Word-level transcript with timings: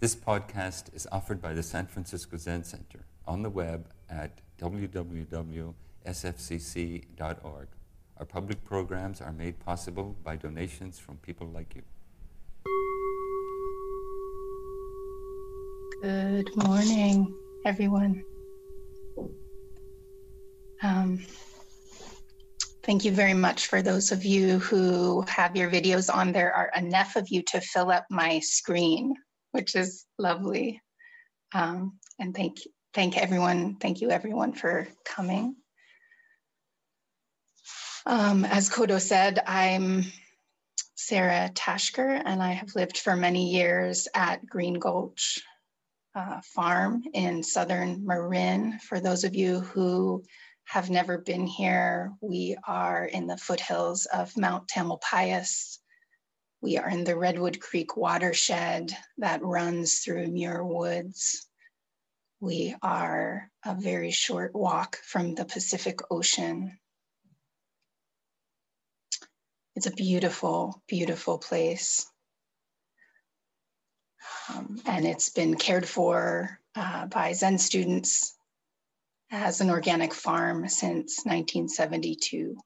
This 0.00 0.14
podcast 0.14 0.94
is 0.94 1.08
offered 1.10 1.42
by 1.42 1.54
the 1.54 1.62
San 1.64 1.88
Francisco 1.88 2.36
Zen 2.36 2.62
Center 2.62 3.00
on 3.26 3.42
the 3.42 3.50
web 3.50 3.88
at 4.08 4.30
www.sfzc.org. 4.56 5.74
Our 8.16 8.24
public 8.24 8.64
programs 8.64 9.20
are 9.20 9.32
made 9.32 9.58
possible 9.58 10.14
by 10.22 10.36
donations 10.36 11.00
from 11.00 11.16
people 11.16 11.48
like 11.48 11.74
you. 11.74 11.82
Good 16.00 16.54
morning, 16.54 17.34
everyone. 17.64 18.22
Um, 20.80 21.26
thank 22.84 23.04
you 23.04 23.10
very 23.10 23.34
much 23.34 23.66
for 23.66 23.82
those 23.82 24.12
of 24.12 24.24
you 24.24 24.60
who 24.60 25.22
have 25.22 25.56
your 25.56 25.68
videos 25.68 26.08
on. 26.12 26.30
There 26.30 26.54
are 26.54 26.70
enough 26.76 27.16
of 27.16 27.30
you 27.30 27.42
to 27.48 27.60
fill 27.60 27.90
up 27.90 28.06
my 28.10 28.38
screen, 28.38 29.16
which 29.58 29.74
is 29.74 30.06
lovely. 30.18 30.80
Um, 31.52 31.98
and 32.20 32.34
thank 32.34 32.58
thank 32.94 33.18
everyone. 33.18 33.74
Thank 33.80 34.00
you 34.00 34.10
everyone 34.10 34.52
for 34.52 34.86
coming. 35.04 35.56
Um, 38.06 38.44
as 38.44 38.70
Kodo 38.70 39.00
said, 39.00 39.40
I'm 39.44 40.04
Sara 40.94 41.50
Tashker, 41.52 42.22
and 42.24 42.40
I 42.40 42.52
have 42.52 42.76
lived 42.76 42.98
for 42.98 43.16
many 43.16 43.50
years 43.50 44.06
at 44.14 44.46
Green 44.46 44.74
Gulch 44.74 45.40
uh, 46.14 46.40
Farm 46.54 47.02
in 47.12 47.42
southern 47.42 48.06
Marin. 48.06 48.78
For 48.78 49.00
those 49.00 49.24
of 49.24 49.34
you 49.34 49.58
who 49.58 50.22
have 50.66 50.88
never 50.88 51.18
been 51.18 51.48
here, 51.48 52.12
we 52.20 52.56
are 52.64 53.04
in 53.04 53.26
the 53.26 53.36
foothills 53.36 54.06
of 54.06 54.36
Mount 54.36 54.68
Tamalpais. 54.68 55.78
We 56.60 56.76
are 56.76 56.88
in 56.88 57.04
the 57.04 57.16
Redwood 57.16 57.60
Creek 57.60 57.96
watershed 57.96 58.96
that 59.18 59.44
runs 59.44 60.00
through 60.00 60.26
Muir 60.26 60.64
Woods. 60.64 61.46
We 62.40 62.74
are 62.82 63.50
a 63.64 63.74
very 63.74 64.10
short 64.10 64.54
walk 64.54 64.96
from 64.96 65.34
the 65.34 65.44
Pacific 65.44 66.00
Ocean. 66.10 66.78
It's 69.76 69.86
a 69.86 69.92
beautiful, 69.92 70.82
beautiful 70.88 71.38
place. 71.38 72.10
Um, 74.48 74.80
and 74.84 75.06
it's 75.06 75.30
been 75.30 75.54
cared 75.56 75.86
for 75.86 76.58
uh, 76.74 77.06
by 77.06 77.34
Zen 77.34 77.58
students 77.58 78.36
as 79.30 79.60
an 79.60 79.70
organic 79.70 80.12
farm 80.12 80.68
since 80.68 81.24
1972. 81.24 82.56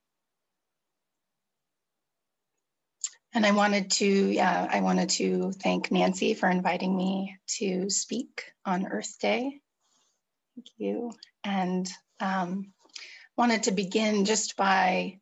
And 3.35 3.47
I 3.47 3.53
wanted 3.53 3.91
to, 3.93 4.07
yeah, 4.07 4.69
I 4.71 4.81
wanted 4.81 5.09
to 5.11 5.53
thank 5.53 5.91
Nancy 5.91 6.35
for 6.35 6.51
inviting 6.51 6.95
me 6.95 7.39
to 7.59 7.89
speak 7.89 8.45
on 8.67 8.87
Earth 8.87 9.19
Day. 9.21 9.61
Thank 10.55 10.67
you. 10.77 11.13
And 11.43 11.89
um, 12.21 12.73
wanted 13.37 13.65
to 13.65 13.71
begin 13.73 14.27
just 14.27 14.57
by 14.57 15.19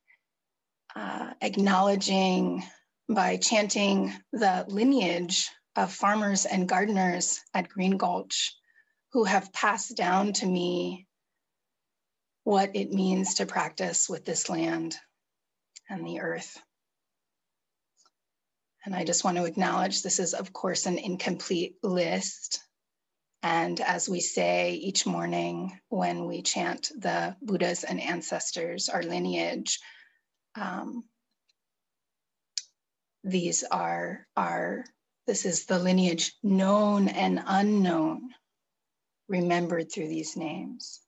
uh, 0.96 1.30
acknowledging, 1.40 2.64
by 3.08 3.36
chanting 3.36 4.12
the 4.32 4.64
lineage 4.66 5.48
of 5.76 5.92
farmers 5.92 6.46
and 6.46 6.68
gardeners 6.68 7.40
at 7.54 7.68
Green 7.68 7.96
Gulch 7.96 8.56
who 9.12 9.24
have 9.24 9.52
passed 9.52 9.96
down 9.96 10.32
to 10.34 10.46
me 10.46 11.06
what 12.42 12.74
it 12.74 12.92
means 12.92 13.34
to 13.34 13.46
practice 13.46 14.08
with 14.08 14.24
this 14.24 14.48
land 14.48 14.96
and 15.88 16.04
the 16.04 16.20
earth. 16.20 16.60
And 18.84 18.94
I 18.94 19.04
just 19.04 19.24
want 19.24 19.36
to 19.36 19.44
acknowledge 19.44 20.02
this 20.02 20.18
is, 20.18 20.32
of 20.32 20.52
course, 20.52 20.86
an 20.86 20.98
incomplete 20.98 21.76
list. 21.82 22.60
And 23.42 23.80
as 23.80 24.08
we 24.08 24.20
say 24.20 24.72
each 24.72 25.06
morning 25.06 25.78
when 25.88 26.26
we 26.26 26.42
chant 26.42 26.90
the 26.98 27.36
Buddhas 27.42 27.84
and 27.84 28.00
ancestors, 28.00 28.88
our 28.88 29.02
lineage, 29.02 29.78
um, 30.54 31.04
these 33.22 33.64
are 33.64 34.26
our, 34.36 34.84
this 35.26 35.44
is 35.44 35.66
the 35.66 35.78
lineage 35.78 36.32
known 36.42 37.08
and 37.08 37.42
unknown, 37.46 38.30
remembered 39.28 39.92
through 39.92 40.08
these 40.08 40.36
names. 40.36 41.00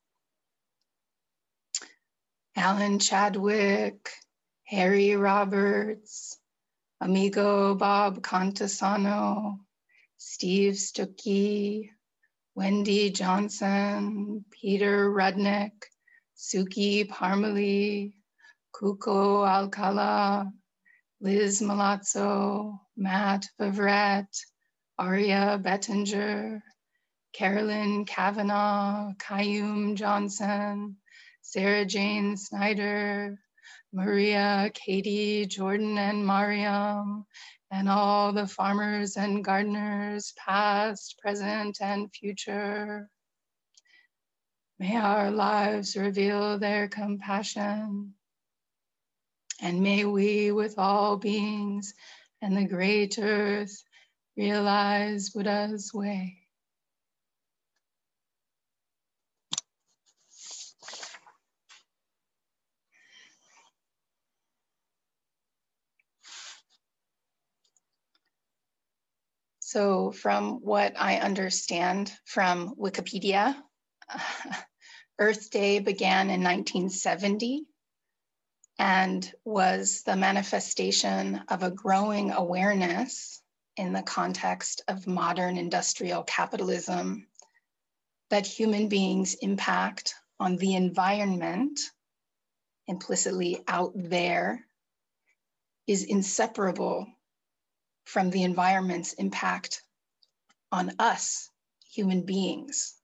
Alan 2.55 2.99
Chadwick, 2.99 4.09
Harry 4.65 5.15
Roberts, 5.15 6.37
Amigo 7.03 7.75
Bob 7.75 8.21
Cantisano, 8.21 9.57
Steve 10.15 10.75
Stücky, 10.75 11.89
Wendy 12.55 13.09
Johnson, 13.09 14.45
Peter 14.49 15.11
Rudnick, 15.11 15.73
Suki 16.37 17.05
Parmalee, 17.05 18.13
Kuko 18.73 19.43
Alcala, 19.43 20.49
Liz 21.19 21.61
Malazzo, 21.61 22.79
Matt 22.95 23.49
Vivret, 23.59 24.33
Aria 24.97 25.59
Bettinger, 25.61 26.63
Carolyn 27.33 28.05
Kavanaugh, 28.05 29.11
Kayum 29.17 29.95
Johnson, 29.95 30.95
Sarah 31.41 31.83
Jane 31.83 32.37
Snyder, 32.37 33.37
Maria, 33.93 34.71
Katie, 34.73 35.45
Jordan, 35.45 35.99
and 35.99 36.25
Mariam, 36.25 37.25
and 37.69 37.87
all 37.87 38.33
the 38.33 38.47
farmers 38.47 39.17
and 39.17 39.45
gardeners, 39.45 40.33
past, 40.35 41.19
present, 41.19 41.77
and 41.79 42.11
future. 42.11 43.07
May 44.79 44.97
our 44.97 45.29
lives 45.29 45.95
reveal 45.95 46.57
their 46.57 46.87
compassion. 46.87 48.15
And 49.61 49.81
may 49.81 50.05
we, 50.05 50.51
with 50.51 50.79
all 50.79 51.17
beings 51.17 51.93
and 52.41 52.57
the 52.57 52.65
great 52.65 53.19
earth, 53.19 53.83
realize 54.35 55.29
Buddha's 55.29 55.93
way. 55.93 56.42
So, 69.73 70.11
from 70.11 70.59
what 70.61 70.93
I 70.99 71.15
understand 71.15 72.13
from 72.25 72.75
Wikipedia, 72.75 73.55
Earth 75.19 75.49
Day 75.49 75.79
began 75.79 76.29
in 76.29 76.43
1970 76.43 77.65
and 78.77 79.33
was 79.43 80.03
the 80.03 80.15
manifestation 80.15 81.41
of 81.47 81.63
a 81.63 81.71
growing 81.71 82.29
awareness 82.29 83.41
in 83.75 83.93
the 83.93 84.03
context 84.03 84.83
of 84.87 85.07
modern 85.07 85.57
industrial 85.57 86.21
capitalism 86.21 87.25
that 88.29 88.45
human 88.45 88.89
beings' 88.89 89.33
impact 89.33 90.13
on 90.39 90.55
the 90.57 90.75
environment, 90.75 91.79
implicitly 92.85 93.63
out 93.67 93.93
there, 93.95 94.67
is 95.87 96.03
inseparable 96.03 97.07
from 98.05 98.29
the 98.29 98.43
environment's 98.43 99.13
impact 99.13 99.81
on 100.71 100.91
us, 100.99 101.49
human 101.93 102.23
beings, 102.25 102.95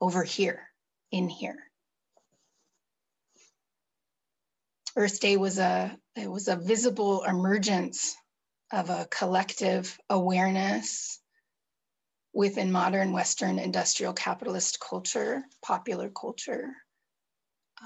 over 0.00 0.22
here, 0.22 0.68
in 1.10 1.28
here. 1.28 1.58
Earth 4.96 5.20
Day 5.20 5.36
was 5.36 5.58
a 5.58 5.96
it 6.16 6.30
was 6.30 6.48
a 6.48 6.56
visible 6.56 7.24
emergence 7.24 8.14
of 8.72 8.90
a 8.90 9.06
collective 9.10 9.98
awareness 10.10 11.18
within 12.34 12.72
modern 12.72 13.12
Western 13.12 13.58
industrial 13.58 14.12
capitalist 14.12 14.80
culture, 14.80 15.42
popular 15.62 16.10
culture, 16.10 16.70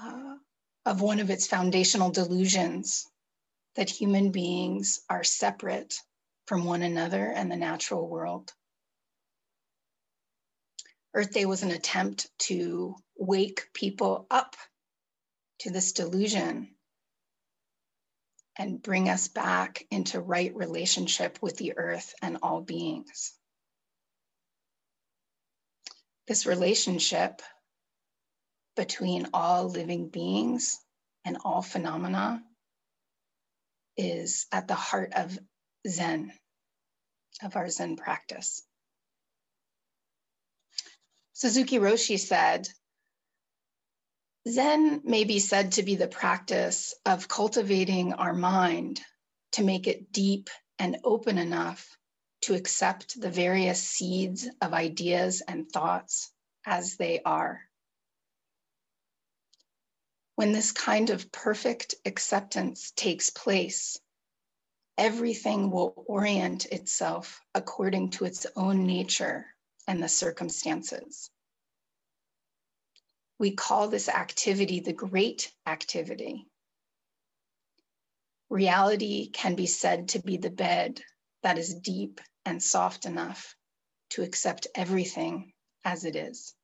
uh, 0.01 0.37
of 0.85 1.01
one 1.01 1.19
of 1.21 1.31
its 1.31 1.47
foundational 1.47 2.11
delusions 2.11 3.07
that 3.77 3.91
human 3.91 4.31
beings 4.31 5.01
are 5.09 5.25
separate 5.25 5.95
from 6.47 6.65
one 6.65 6.83
another 6.83 7.27
and 7.27 7.51
the 7.51 7.57
natural 7.57 8.09
world. 8.09 8.53
Earth 11.15 11.33
Day 11.33 11.45
was 11.47 11.63
an 11.63 11.71
attempt 11.71 12.29
to 12.41 12.97
wake 13.17 13.69
people 13.73 14.27
up 14.31 14.57
to 15.61 15.71
this 15.71 15.93
delusion 15.93 16.69
and 18.59 18.83
bring 18.83 19.09
us 19.09 19.29
back 19.29 19.87
into 19.91 20.21
right 20.21 20.55
relationship 20.55 21.39
with 21.43 21.57
the 21.57 21.77
earth 21.77 22.15
and 22.23 22.39
all 22.43 22.61
beings. 22.61 23.33
This 26.27 26.47
relationship 26.47 27.43
between 28.77 29.29
all 29.33 29.69
living 29.69 30.09
beings 30.09 30.79
and 31.25 31.39
all 31.45 31.63
phenomena 31.63 32.43
is 33.97 34.47
at 34.53 34.69
the 34.69 34.75
heart 34.75 35.13
of 35.15 35.39
Zen, 35.89 36.33
of 37.43 37.57
our 37.57 37.69
Zen 37.69 37.97
practice. 37.97 38.63
Suzuki 41.33 41.79
Roshi 41.79 42.19
said, 42.19 42.69
Zen 44.49 45.03
may 45.05 45.25
be 45.25 45.39
said 45.41 45.73
to 45.73 45.83
be 45.83 45.97
the 45.97 46.09
practice 46.09 46.95
of 47.05 47.29
cultivating 47.29 48.13
our 48.15 48.33
mind 48.35 49.01
to 49.53 49.65
make 49.65 49.87
it 49.87 50.13
deep 50.13 50.51
and 50.79 50.99
open 51.05 51.39
enough 51.39 51.97
to 52.43 52.55
accept 52.55 53.21
the 53.21 53.31
various 53.31 53.83
seeds 53.83 54.49
of 54.61 54.73
ideas 54.73 55.43
and 55.47 55.71
thoughts 55.71 56.31
as 56.67 56.97
they 56.97 57.21
are. 57.25 57.61
When 60.37 60.53
this 60.53 60.71
kind 60.71 61.09
of 61.11 61.33
perfect 61.33 61.95
acceptance 62.05 62.93
takes 62.95 63.31
place, 63.31 63.99
everything 64.99 65.71
will 65.71 65.95
orient 66.07 66.67
itself 66.67 67.41
according 67.55 68.11
to 68.11 68.27
its 68.27 68.47
own 68.55 68.87
nature 68.87 69.47
and 69.89 70.03
the 70.03 70.11
circumstances. 70.11 71.31
We 73.39 73.53
call 73.53 73.89
this 73.89 74.11
activity 74.11 74.81
the 74.81 74.93
great 74.93 75.55
activity. 75.67 76.47
Reality 78.51 79.31
can 79.31 79.55
be 79.55 79.67
said 79.67 80.11
to 80.11 80.19
be 80.19 80.37
the 80.37 80.51
bed 80.51 81.03
that 81.45 81.59
is 81.59 81.75
deep 81.75 82.21
and 82.45 82.63
soft 82.63 83.07
enough 83.07 83.57
to 84.11 84.23
accept 84.23 84.67
everything 84.75 85.55
as 85.85 86.05
it 86.05 86.17
is. 86.17 86.56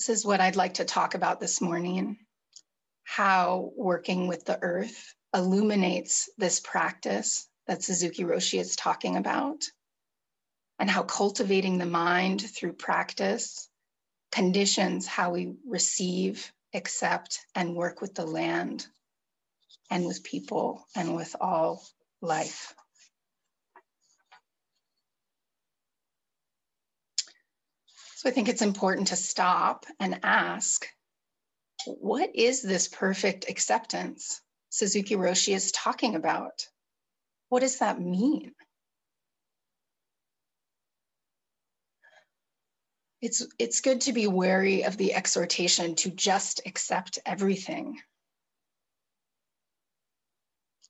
This 0.00 0.08
is 0.08 0.24
what 0.24 0.40
I'd 0.40 0.56
like 0.56 0.74
to 0.74 0.86
talk 0.86 1.14
about 1.14 1.40
this 1.40 1.60
morning 1.60 2.16
how 3.04 3.70
working 3.76 4.28
with 4.28 4.46
the 4.46 4.58
earth 4.62 5.14
illuminates 5.34 6.30
this 6.38 6.58
practice 6.58 7.46
that 7.66 7.82
Suzuki 7.82 8.24
Roshi 8.24 8.58
is 8.58 8.76
talking 8.76 9.16
about 9.16 9.62
and 10.78 10.88
how 10.88 11.02
cultivating 11.02 11.76
the 11.76 11.84
mind 11.84 12.40
through 12.40 12.72
practice 12.72 13.68
conditions 14.32 15.06
how 15.06 15.32
we 15.32 15.52
receive, 15.66 16.50
accept, 16.72 17.38
and 17.54 17.76
work 17.76 18.00
with 18.00 18.14
the 18.14 18.24
land 18.26 18.86
and 19.90 20.06
with 20.06 20.24
people 20.24 20.82
and 20.96 21.14
with 21.14 21.36
all 21.38 21.86
life. 22.22 22.72
So 28.20 28.28
I 28.28 28.32
think 28.32 28.50
it's 28.50 28.60
important 28.60 29.06
to 29.06 29.16
stop 29.16 29.86
and 29.98 30.20
ask 30.22 30.86
what 31.86 32.36
is 32.36 32.60
this 32.60 32.86
perfect 32.86 33.48
acceptance 33.48 34.42
Suzuki 34.68 35.16
Roshi 35.16 35.54
is 35.54 35.72
talking 35.72 36.14
about? 36.14 36.68
What 37.48 37.60
does 37.60 37.78
that 37.78 37.98
mean? 37.98 38.52
It's, 43.22 43.42
it's 43.58 43.80
good 43.80 44.02
to 44.02 44.12
be 44.12 44.26
wary 44.26 44.84
of 44.84 44.98
the 44.98 45.14
exhortation 45.14 45.94
to 45.94 46.10
just 46.10 46.60
accept 46.66 47.18
everything. 47.24 48.00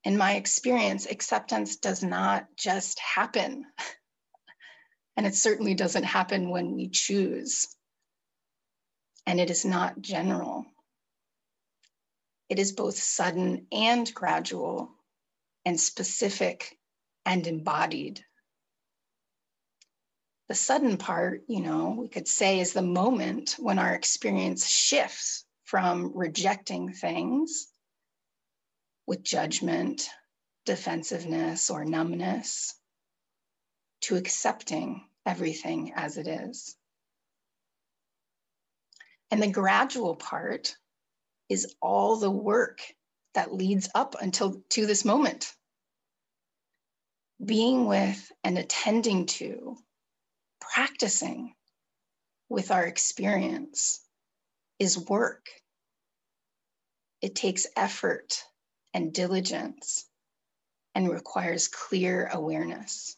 In 0.03 0.17
my 0.17 0.33
experience, 0.35 1.07
acceptance 1.07 1.77
does 1.77 2.03
not 2.03 2.49
just 2.57 2.99
happen. 2.99 3.67
And 5.21 5.27
it 5.27 5.35
certainly 5.35 5.75
doesn't 5.75 6.05
happen 6.05 6.49
when 6.49 6.75
we 6.75 6.89
choose. 6.89 7.69
And 9.27 9.39
it 9.39 9.51
is 9.51 9.67
not 9.67 10.01
general. 10.01 10.65
It 12.49 12.59
is 12.59 12.73
both 12.73 12.97
sudden 12.97 13.67
and 13.71 14.11
gradual, 14.15 14.91
and 15.67 15.79
specific 15.79 16.79
and 17.27 17.47
embodied 17.47 18.25
the 20.49 20.55
sudden 20.57 20.97
part, 20.97 21.45
you 21.49 21.61
know, 21.61 21.91
we 21.97 22.09
could 22.09 22.27
say 22.27 22.59
is 22.59 22.73
the 22.73 22.83
moment 22.83 23.57
when 23.59 23.79
our 23.79 23.95
experience 23.95 24.67
shifts 24.67 25.45
from 25.65 26.11
rejecting 26.17 26.93
things 26.93 27.69
with 29.07 29.23
judgment, 29.23 30.09
defensiveness, 30.67 31.71
or 31.71 31.85
numbness 31.85 32.75
to 34.01 34.17
accepting 34.17 35.05
everything 35.31 35.93
as 35.95 36.17
it 36.17 36.27
is. 36.27 36.75
And 39.31 39.41
the 39.41 39.51
gradual 39.51 40.17
part 40.17 40.75
is 41.49 41.77
all 41.81 42.17
the 42.17 42.31
work 42.31 42.81
that 43.35 43.55
leads 43.55 43.89
up 43.95 44.17
until 44.21 44.61
to 44.71 44.87
this 44.87 45.05
moment. 45.05 45.53
Being 47.43 47.87
with 47.87 48.33
and 48.43 48.59
attending 48.59 49.27
to 49.27 49.77
practicing 50.61 51.55
with 52.49 52.73
our 52.73 52.85
experience 52.85 54.01
is 54.81 54.99
work. 55.09 55.47
It 57.23 57.37
takes 57.37 57.69
effort 57.77 58.43
and 58.93 59.13
diligence 59.15 60.05
and 60.97 61.09
requires 61.09 61.69
clear 61.69 62.29
awareness. 62.33 63.17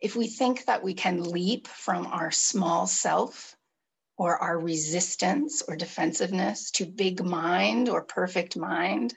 If 0.00 0.14
we 0.14 0.28
think 0.28 0.66
that 0.66 0.82
we 0.84 0.94
can 0.94 1.22
leap 1.22 1.66
from 1.66 2.06
our 2.06 2.30
small 2.30 2.86
self 2.86 3.56
or 4.16 4.36
our 4.36 4.58
resistance 4.58 5.62
or 5.66 5.76
defensiveness 5.76 6.70
to 6.72 6.86
big 6.86 7.24
mind 7.24 7.88
or 7.88 8.02
perfect 8.02 8.56
mind 8.56 9.14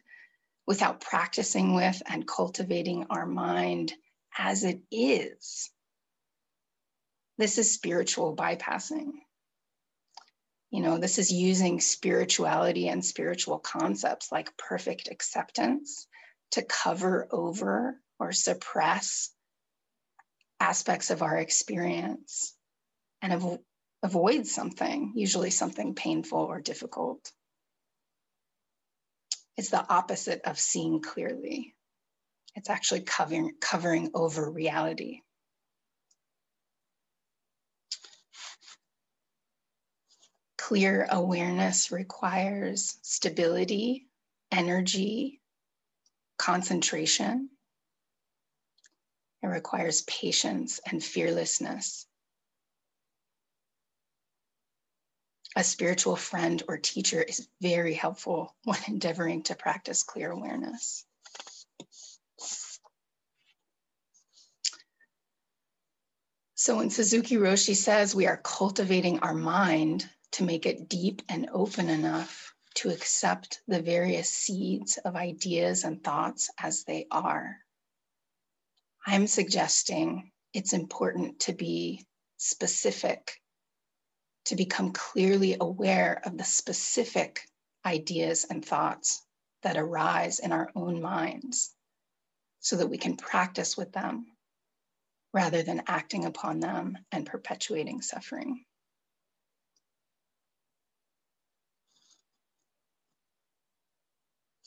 without 0.67 1.01
practicing 1.01 1.73
with 1.73 2.01
and 2.05 2.27
cultivating 2.27 3.05
our 3.09 3.25
mind 3.25 3.93
as 4.37 4.63
it 4.63 4.81
is. 4.91 5.69
This 7.37 7.57
is 7.57 7.73
spiritual 7.73 8.35
bypassing. 8.35 9.11
You 10.69 10.81
know, 10.81 10.97
this 10.97 11.17
is 11.17 11.31
using 11.31 11.81
spirituality 11.81 12.87
and 12.87 13.03
spiritual 13.03 13.59
concepts 13.59 14.31
like 14.31 14.55
perfect 14.57 15.09
acceptance 15.09 16.07
to 16.51 16.61
cover 16.61 17.27
over 17.31 17.99
or 18.19 18.31
suppress 18.31 19.31
aspects 20.61 21.11
of 21.11 21.23
our 21.23 21.37
experience 21.37 22.55
and 23.21 23.33
av- 23.33 23.59
avoid 24.03 24.47
something, 24.47 25.13
usually 25.15 25.51
something 25.51 25.95
painful 25.95 26.39
or 26.39 26.61
difficult. 26.61 27.31
It's 29.57 29.69
the 29.71 29.85
opposite 29.89 30.41
of 30.45 30.59
seeing 30.59 31.01
clearly. 31.01 31.75
It's 32.55 32.69
actually 32.69 33.01
covering, 33.01 33.53
covering 33.61 34.11
over 34.15 34.49
reality. 34.51 35.21
Clear 40.59 41.07
awareness 41.11 41.91
requires 41.91 42.97
stability, 43.03 44.07
energy, 44.51 45.41
concentration. 46.39 47.50
It 49.43 49.47
requires 49.47 50.03
patience 50.03 50.79
and 50.89 51.03
fearlessness. 51.03 52.05
A 55.55 55.63
spiritual 55.63 56.15
friend 56.15 56.63
or 56.67 56.77
teacher 56.77 57.21
is 57.21 57.47
very 57.59 57.93
helpful 57.93 58.55
when 58.63 58.79
endeavoring 58.87 59.43
to 59.43 59.55
practice 59.55 60.03
clear 60.03 60.31
awareness. 60.31 61.05
So 66.55 66.77
when 66.77 66.91
Suzuki 66.91 67.37
Roshi 67.37 67.75
says 67.75 68.13
we 68.13 68.27
are 68.27 68.37
cultivating 68.37 69.19
our 69.19 69.33
mind 69.33 70.07
to 70.33 70.43
make 70.43 70.67
it 70.67 70.87
deep 70.87 71.23
and 71.27 71.49
open 71.51 71.89
enough 71.89 72.53
to 72.75 72.89
accept 72.89 73.61
the 73.67 73.81
various 73.81 74.29
seeds 74.29 74.97
of 74.97 75.15
ideas 75.15 75.83
and 75.83 76.03
thoughts 76.03 76.51
as 76.59 76.83
they 76.83 77.07
are, 77.09 77.57
I'm 79.05 79.25
suggesting 79.27 80.31
it's 80.53 80.73
important 80.73 81.41
to 81.41 81.53
be 81.53 82.05
specific, 82.37 83.31
to 84.45 84.55
become 84.55 84.91
clearly 84.91 85.57
aware 85.59 86.21
of 86.23 86.37
the 86.37 86.43
specific 86.43 87.41
ideas 87.85 88.45
and 88.49 88.63
thoughts 88.63 89.25
that 89.63 89.77
arise 89.77 90.39
in 90.39 90.51
our 90.51 90.69
own 90.75 91.01
minds 91.01 91.73
so 92.59 92.75
that 92.75 92.87
we 92.87 92.97
can 92.97 93.17
practice 93.17 93.75
with 93.75 93.91
them 93.91 94.27
rather 95.33 95.63
than 95.63 95.83
acting 95.87 96.25
upon 96.25 96.59
them 96.59 96.97
and 97.11 97.25
perpetuating 97.25 98.01
suffering. 98.01 98.63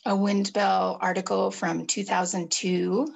A 0.07 0.17
Windbell 0.17 0.99
article 1.01 1.51
from 1.51 1.87
2002 1.87 3.07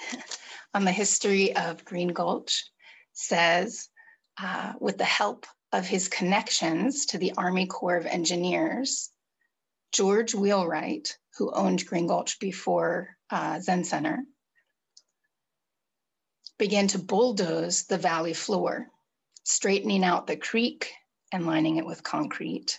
on 0.74 0.84
the 0.84 0.92
history 0.92 1.54
of 1.54 1.84
Green 1.84 2.08
Gulch 2.08 2.64
says, 3.12 3.88
uh, 4.40 4.74
with 4.80 4.98
the 4.98 5.04
help 5.04 5.46
of 5.72 5.86
his 5.86 6.08
connections 6.08 7.06
to 7.06 7.18
the 7.18 7.32
Army 7.36 7.66
Corps 7.66 7.96
of 7.96 8.06
Engineers, 8.06 9.10
George 9.92 10.34
Wheelwright, 10.34 11.16
who 11.38 11.52
owned 11.52 11.86
Green 11.86 12.06
Gulch 12.06 12.38
before 12.38 13.16
uh, 13.30 13.60
Zen 13.60 13.84
Center, 13.84 14.24
began 16.58 16.88
to 16.88 16.98
bulldoze 16.98 17.84
the 17.84 17.98
valley 17.98 18.32
floor, 18.32 18.88
straightening 19.44 20.04
out 20.04 20.26
the 20.26 20.36
creek 20.36 20.92
and 21.32 21.46
lining 21.46 21.76
it 21.76 21.86
with 21.86 22.02
concrete, 22.02 22.78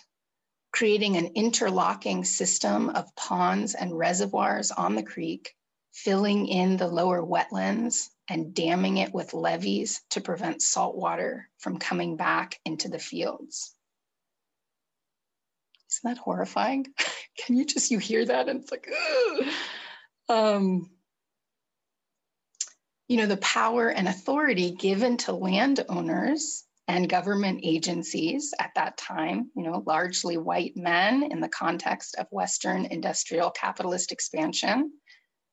creating 0.72 1.16
an 1.16 1.32
interlocking 1.34 2.24
system 2.24 2.90
of 2.90 3.14
ponds 3.14 3.74
and 3.74 3.96
reservoirs 3.96 4.70
on 4.70 4.94
the 4.94 5.02
creek, 5.02 5.54
filling 5.92 6.46
in 6.46 6.76
the 6.76 6.86
lower 6.86 7.22
wetlands 7.22 8.08
and 8.28 8.54
damming 8.54 8.98
it 8.98 9.12
with 9.12 9.34
levees 9.34 10.02
to 10.10 10.20
prevent 10.20 10.62
salt 10.62 10.96
water 10.96 11.48
from 11.58 11.78
coming 11.78 12.16
back 12.16 12.60
into 12.64 12.88
the 12.88 12.98
fields. 12.98 13.74
Isn't 15.90 16.14
that 16.14 16.20
horrifying? 16.20 16.86
Can 17.38 17.56
you 17.56 17.64
just, 17.64 17.90
you 17.90 17.98
hear 17.98 18.24
that 18.24 18.48
and 18.48 18.60
it's 18.60 18.70
like, 18.70 18.88
um, 20.28 20.90
you 23.08 23.16
know, 23.16 23.26
the 23.26 23.38
power 23.38 23.88
and 23.88 24.06
authority 24.06 24.72
given 24.72 25.16
to 25.18 25.32
landowners 25.32 26.64
and 26.88 27.08
government 27.08 27.60
agencies 27.62 28.52
at 28.58 28.70
that 28.74 28.96
time, 28.96 29.50
you 29.56 29.62
know, 29.62 29.82
largely 29.86 30.36
white 30.36 30.76
men 30.76 31.22
in 31.30 31.40
the 31.40 31.48
context 31.48 32.16
of 32.16 32.26
Western 32.30 32.86
industrial 32.86 33.50
capitalist 33.50 34.12
expansion. 34.12 34.92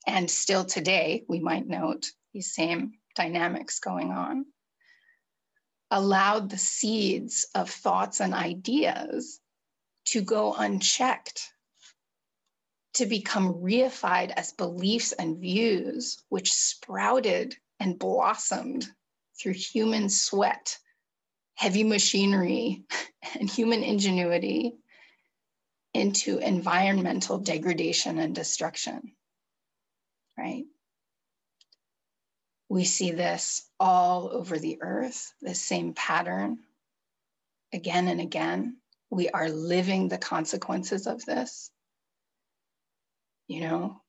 And 0.07 0.29
still 0.29 0.65
today, 0.65 1.25
we 1.27 1.39
might 1.39 1.67
note 1.67 2.11
these 2.33 2.53
same 2.53 2.93
dynamics 3.15 3.79
going 3.79 4.11
on, 4.11 4.45
allowed 5.89 6.49
the 6.49 6.57
seeds 6.57 7.47
of 7.55 7.69
thoughts 7.69 8.19
and 8.19 8.33
ideas 8.33 9.39
to 10.05 10.21
go 10.21 10.53
unchecked, 10.53 11.51
to 12.93 13.05
become 13.05 13.55
reified 13.55 14.31
as 14.35 14.53
beliefs 14.53 15.11
and 15.11 15.39
views, 15.39 16.23
which 16.29 16.53
sprouted 16.53 17.55
and 17.79 17.99
blossomed 17.99 18.87
through 19.39 19.53
human 19.53 20.09
sweat, 20.09 20.77
heavy 21.55 21.83
machinery, 21.83 22.83
and 23.39 23.49
human 23.49 23.83
ingenuity 23.83 24.75
into 25.93 26.37
environmental 26.37 27.37
degradation 27.37 28.19
and 28.19 28.35
destruction, 28.35 29.13
right? 30.37 30.65
We 32.69 32.83
see 32.83 33.11
this 33.11 33.69
all 33.79 34.29
over 34.31 34.57
the 34.57 34.79
earth, 34.81 35.33
the 35.41 35.55
same 35.55 35.93
pattern 35.93 36.59
again 37.73 38.07
and 38.07 38.21
again 38.21 38.77
we 39.09 39.29
are 39.29 39.49
living 39.49 40.07
the 40.07 40.17
consequences 40.17 41.07
of 41.07 41.23
this. 41.25 41.69
You 43.47 43.61
know, 43.61 44.01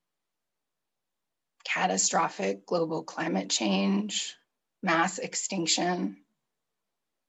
catastrophic 1.64 2.66
global 2.66 3.02
climate 3.02 3.50
change, 3.50 4.34
mass 4.82 5.18
extinction, 5.18 6.16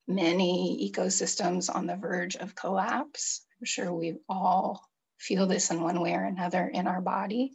many 0.07 0.89
ecosystems 0.89 1.73
on 1.73 1.85
the 1.85 1.97
verge 1.97 2.35
of 2.37 2.55
collapse. 2.55 3.41
I'm 3.59 3.65
sure 3.65 3.93
we 3.93 4.17
all 4.29 4.81
feel 5.17 5.47
this 5.47 5.69
in 5.69 5.81
one 5.81 5.99
way 5.99 6.13
or 6.13 6.23
another 6.23 6.65
in 6.65 6.87
our 6.87 7.01
body. 7.01 7.51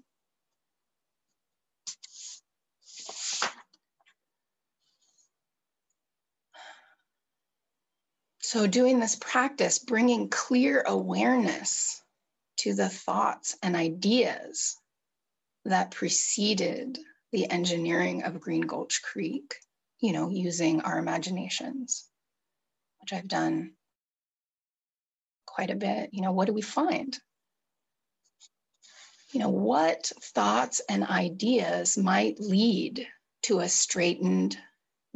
So, 8.53 8.67
doing 8.67 9.01
this 9.01 9.17
practice, 9.17 9.79
bringing 9.79 10.29
clear 10.29 10.83
awareness 10.87 12.03
to 12.59 12.75
the 12.75 12.91
thoughts 12.91 13.57
and 13.63 13.75
ideas 13.75 14.77
that 15.65 15.91
preceded 15.91 16.99
the 17.31 17.49
engineering 17.49 18.25
of 18.25 18.43
Green 18.43 18.61
Gulch 18.61 19.01
Creek, 19.01 19.55
you 20.01 20.13
know, 20.13 20.29
using 20.29 20.83
our 20.83 20.99
imaginations, 20.99 22.07
which 23.01 23.15
I've 23.15 23.27
done 23.27 23.73
quite 25.47 25.71
a 25.71 25.75
bit. 25.75 26.11
You 26.13 26.21
know, 26.21 26.33
what 26.33 26.45
do 26.45 26.53
we 26.53 26.61
find? 26.61 27.19
You 29.33 29.41
know, 29.41 29.49
what 29.49 30.13
thoughts 30.35 30.83
and 30.91 31.05
ideas 31.05 31.97
might 31.97 32.39
lead 32.39 33.09
to 33.45 33.61
a 33.61 33.69
straightened, 33.71 34.59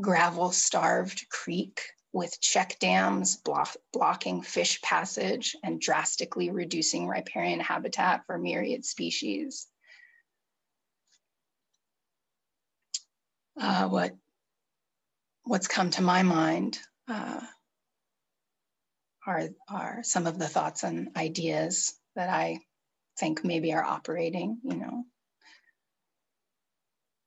gravel 0.01 0.53
starved 0.53 1.29
creek 1.29 1.83
with 2.17 2.41
check 2.41 2.79
dams 2.79 3.37
block, 3.37 3.77
blocking 3.93 4.41
fish 4.41 4.81
passage 4.81 5.55
and 5.63 5.79
drastically 5.79 6.51
reducing 6.51 7.07
riparian 7.07 7.61
habitat 7.61 8.25
for 8.27 8.39
myriad 8.39 8.87
species. 8.87 9.67
Uh, 13.61 13.87
what, 13.89 14.17
what's 15.45 15.69
come 15.69 15.91
to 15.91 16.01
my 16.01 16.23
mind 16.23 16.79
uh, 17.07 17.41
are, 19.27 19.49
are 19.69 19.99
some 20.03 20.27
of 20.27 20.39
the 20.39 20.49
thoughts 20.49 20.85
and 20.85 21.11
ideas 21.19 21.93
that 22.15 22.31
I 22.31 22.61
think 23.19 23.45
maybe 23.45 23.75
are 23.75 23.85
operating, 23.85 24.59
you 24.65 24.77
know. 24.77 25.05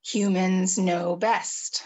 Humans 0.03 0.79
know 0.79 1.15
best 1.15 1.83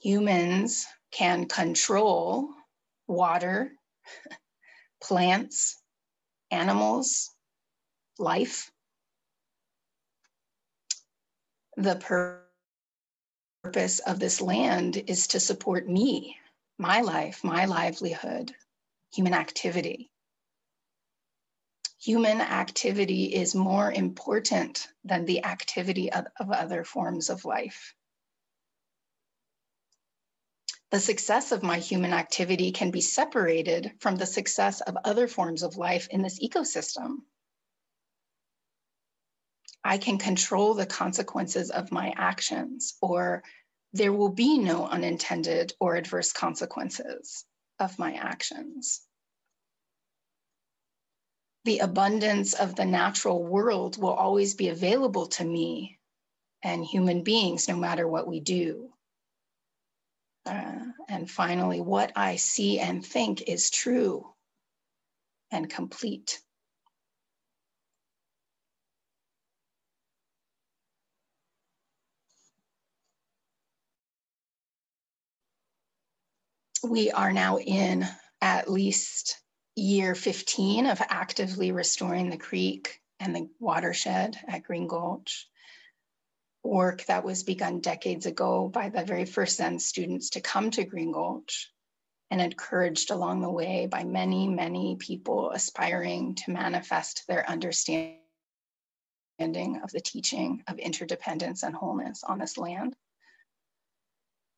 humans 0.00 0.86
can 1.10 1.46
control 1.46 2.48
water, 3.06 3.72
plants, 5.02 5.80
animals, 6.50 7.30
life. 8.18 8.70
The 11.76 11.96
purpose 13.64 13.98
of 14.00 14.18
this 14.18 14.40
land 14.40 15.02
is 15.06 15.28
to 15.28 15.40
support 15.40 15.88
me, 15.88 16.36
my 16.78 17.00
life, 17.00 17.42
my 17.44 17.64
livelihood, 17.64 18.54
human 19.12 19.34
activity. 19.34 20.10
Human 22.00 22.40
activity 22.40 23.34
is 23.34 23.54
more 23.54 23.90
important 23.92 24.88
than 25.04 25.24
the 25.24 25.44
activity 25.44 26.12
of, 26.12 26.26
of 26.38 26.50
other 26.50 26.84
forms 26.84 27.30
of 27.30 27.44
life 27.44 27.94
the 30.90 31.00
success 31.00 31.52
of 31.52 31.62
my 31.62 31.78
human 31.78 32.12
activity 32.12 32.72
can 32.72 32.90
be 32.90 33.00
separated 33.00 33.92
from 34.00 34.16
the 34.16 34.26
success 34.26 34.80
of 34.80 34.96
other 35.04 35.28
forms 35.28 35.62
of 35.62 35.76
life 35.76 36.08
in 36.10 36.22
this 36.22 36.40
ecosystem. 36.40 37.18
I 39.84 39.98
can 39.98 40.18
control 40.18 40.74
the 40.74 40.86
consequences 40.86 41.70
of 41.70 41.92
my 41.92 42.12
actions, 42.16 42.94
or 43.02 43.42
there 43.92 44.12
will 44.12 44.30
be 44.30 44.58
no 44.58 44.86
unintended 44.86 45.72
or 45.78 45.96
adverse 45.96 46.32
consequences 46.32 47.44
of 47.78 47.98
my 47.98 48.14
actions. 48.14 49.02
The 51.64 51.80
abundance 51.80 52.54
of 52.54 52.76
the 52.76 52.86
natural 52.86 53.42
world 53.42 54.00
will 54.00 54.12
always 54.12 54.54
be 54.54 54.68
available 54.68 55.26
to 55.26 55.44
me 55.44 55.98
and 56.62 56.84
human 56.84 57.22
beings, 57.22 57.68
no 57.68 57.76
matter 57.76 58.08
what 58.08 58.26
we 58.26 58.40
do. 58.40 58.90
Uh, 60.48 60.92
and 61.08 61.30
finally, 61.30 61.80
what 61.80 62.12
I 62.16 62.36
see 62.36 62.80
and 62.80 63.04
think 63.04 63.42
is 63.42 63.70
true 63.70 64.26
and 65.50 65.68
complete. 65.68 66.40
We 76.82 77.10
are 77.10 77.32
now 77.32 77.58
in 77.58 78.06
at 78.40 78.70
least 78.70 79.38
year 79.76 80.14
15 80.14 80.86
of 80.86 81.02
actively 81.10 81.72
restoring 81.72 82.30
the 82.30 82.38
creek 82.38 83.02
and 83.20 83.36
the 83.36 83.50
watershed 83.58 84.38
at 84.48 84.62
Green 84.62 84.86
Gulch 84.86 85.47
work 86.64 87.04
that 87.06 87.24
was 87.24 87.42
begun 87.42 87.80
decades 87.80 88.26
ago 88.26 88.68
by 88.68 88.88
the 88.88 89.04
very 89.04 89.24
first 89.24 89.56
Zen 89.56 89.78
students 89.78 90.30
to 90.30 90.40
come 90.40 90.70
to 90.72 90.84
Green 90.84 91.12
Gulch 91.12 91.72
and 92.30 92.40
encouraged 92.40 93.10
along 93.10 93.40
the 93.40 93.50
way 93.50 93.86
by 93.86 94.04
many, 94.04 94.48
many 94.48 94.96
people 94.96 95.50
aspiring 95.50 96.34
to 96.34 96.50
manifest 96.50 97.24
their 97.26 97.48
understanding 97.48 98.18
of 99.40 99.90
the 99.92 100.00
teaching 100.00 100.62
of 100.68 100.78
interdependence 100.78 101.62
and 101.62 101.74
wholeness 101.74 102.22
on 102.24 102.38
this 102.38 102.58
land. 102.58 102.94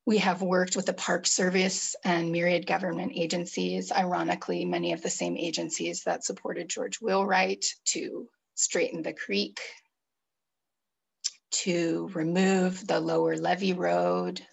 We 0.06 0.18
have 0.18 0.42
worked 0.42 0.74
with 0.74 0.86
the 0.86 0.94
Park 0.94 1.26
Service 1.26 1.94
and 2.04 2.32
myriad 2.32 2.66
government 2.66 3.12
agencies, 3.14 3.92
ironically, 3.92 4.64
many 4.64 4.92
of 4.92 5.02
the 5.02 5.10
same 5.10 5.36
agencies 5.36 6.02
that 6.04 6.24
supported 6.24 6.68
George 6.68 7.00
Wheelwright 7.00 7.64
to 7.86 8.28
straighten 8.54 9.02
the 9.02 9.12
creek 9.12 9.60
to 11.50 12.10
remove 12.14 12.86
the 12.86 13.00
lower 13.00 13.36
levee 13.36 13.72
road, 13.72 14.46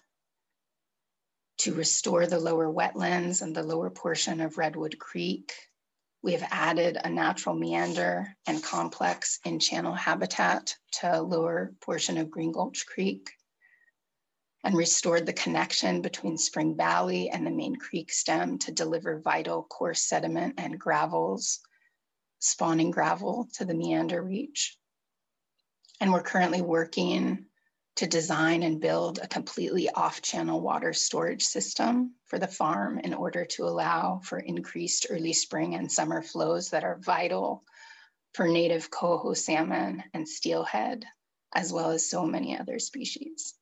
to 1.58 1.74
restore 1.74 2.26
the 2.26 2.38
lower 2.38 2.72
wetlands 2.72 3.42
and 3.42 3.54
the 3.54 3.62
lower 3.62 3.90
portion 3.90 4.40
of 4.40 4.58
Redwood 4.58 4.98
Creek, 4.98 5.52
We 6.22 6.32
have 6.32 6.48
added 6.50 6.98
a 7.02 7.08
natural 7.08 7.54
meander 7.54 8.36
and 8.46 8.62
complex 8.62 9.38
in 9.44 9.60
channel 9.60 9.94
habitat 9.94 10.74
to 11.00 11.22
lower 11.22 11.74
portion 11.80 12.18
of 12.18 12.30
Green 12.30 12.52
Gulch 12.52 12.86
Creek 12.86 13.30
and 14.64 14.76
restored 14.76 15.26
the 15.26 15.32
connection 15.32 16.02
between 16.02 16.36
Spring 16.36 16.76
Valley 16.76 17.30
and 17.30 17.46
the 17.46 17.50
main 17.50 17.76
creek 17.76 18.12
stem 18.12 18.58
to 18.58 18.72
deliver 18.72 19.20
vital 19.20 19.62
coarse 19.64 20.02
sediment 20.02 20.54
and 20.58 20.78
gravels, 20.78 21.60
spawning 22.40 22.90
gravel 22.90 23.48
to 23.54 23.64
the 23.64 23.74
meander 23.74 24.22
reach. 24.22 24.77
And 26.00 26.12
we're 26.12 26.22
currently 26.22 26.62
working 26.62 27.46
to 27.96 28.06
design 28.06 28.62
and 28.62 28.80
build 28.80 29.18
a 29.18 29.26
completely 29.26 29.90
off-channel 29.90 30.60
water 30.60 30.92
storage 30.92 31.42
system 31.42 32.14
for 32.26 32.38
the 32.38 32.46
farm 32.46 33.00
in 33.00 33.12
order 33.12 33.44
to 33.44 33.64
allow 33.64 34.20
for 34.22 34.38
increased 34.38 35.06
early 35.10 35.32
spring 35.32 35.74
and 35.74 35.90
summer 35.90 36.22
flows 36.22 36.70
that 36.70 36.84
are 36.84 37.00
vital 37.00 37.64
for 38.34 38.46
native 38.46 38.88
coho 38.88 39.34
salmon 39.34 40.04
and 40.14 40.28
steelhead, 40.28 41.04
as 41.52 41.72
well 41.72 41.90
as 41.90 42.08
so 42.08 42.24
many 42.24 42.56
other 42.56 42.78
species. 42.78 43.54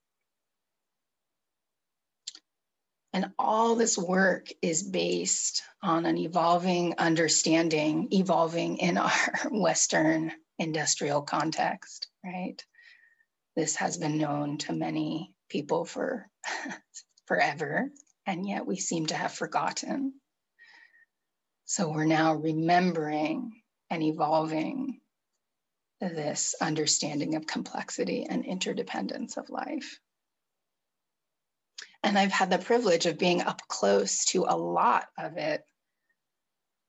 And 3.14 3.32
all 3.38 3.76
this 3.76 3.96
work 3.96 4.48
is 4.60 4.82
based 4.82 5.62
on 5.82 6.04
an 6.04 6.18
evolving 6.18 6.96
understanding, 6.98 8.08
evolving 8.10 8.76
in 8.76 8.98
our 8.98 9.10
Western 9.50 10.32
industrial 10.58 11.22
context, 11.22 12.08
right? 12.26 12.62
This 13.54 13.76
has 13.76 13.96
been 13.96 14.18
known 14.18 14.58
to 14.58 14.72
many 14.72 15.32
people 15.48 15.84
for 15.84 16.28
forever, 17.26 17.90
and 18.26 18.46
yet 18.46 18.66
we 18.66 18.76
seem 18.76 19.06
to 19.06 19.14
have 19.14 19.32
forgotten. 19.32 20.14
So 21.64 21.90
we're 21.90 22.04
now 22.04 22.34
remembering 22.34 23.62
and 23.90 24.02
evolving 24.02 25.00
this 26.00 26.54
understanding 26.60 27.36
of 27.36 27.46
complexity 27.46 28.26
and 28.28 28.44
interdependence 28.44 29.36
of 29.36 29.48
life. 29.48 29.98
And 32.02 32.18
I've 32.18 32.32
had 32.32 32.50
the 32.50 32.58
privilege 32.58 33.06
of 33.06 33.18
being 33.18 33.40
up 33.40 33.62
close 33.68 34.26
to 34.26 34.44
a 34.48 34.56
lot 34.56 35.06
of 35.18 35.38
it 35.38 35.64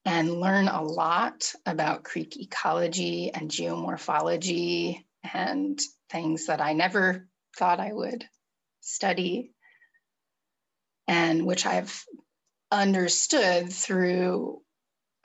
and 0.05 0.39
learn 0.39 0.67
a 0.67 0.83
lot 0.83 1.53
about 1.65 2.03
creek 2.03 2.37
ecology 2.39 3.31
and 3.33 3.49
geomorphology 3.49 5.03
and 5.23 5.79
things 6.09 6.47
that 6.47 6.61
I 6.61 6.73
never 6.73 7.27
thought 7.57 7.79
I 7.79 7.91
would 7.91 8.25
study, 8.81 9.51
and 11.07 11.45
which 11.45 11.65
I've 11.65 12.03
understood 12.71 13.71
through 13.71 14.61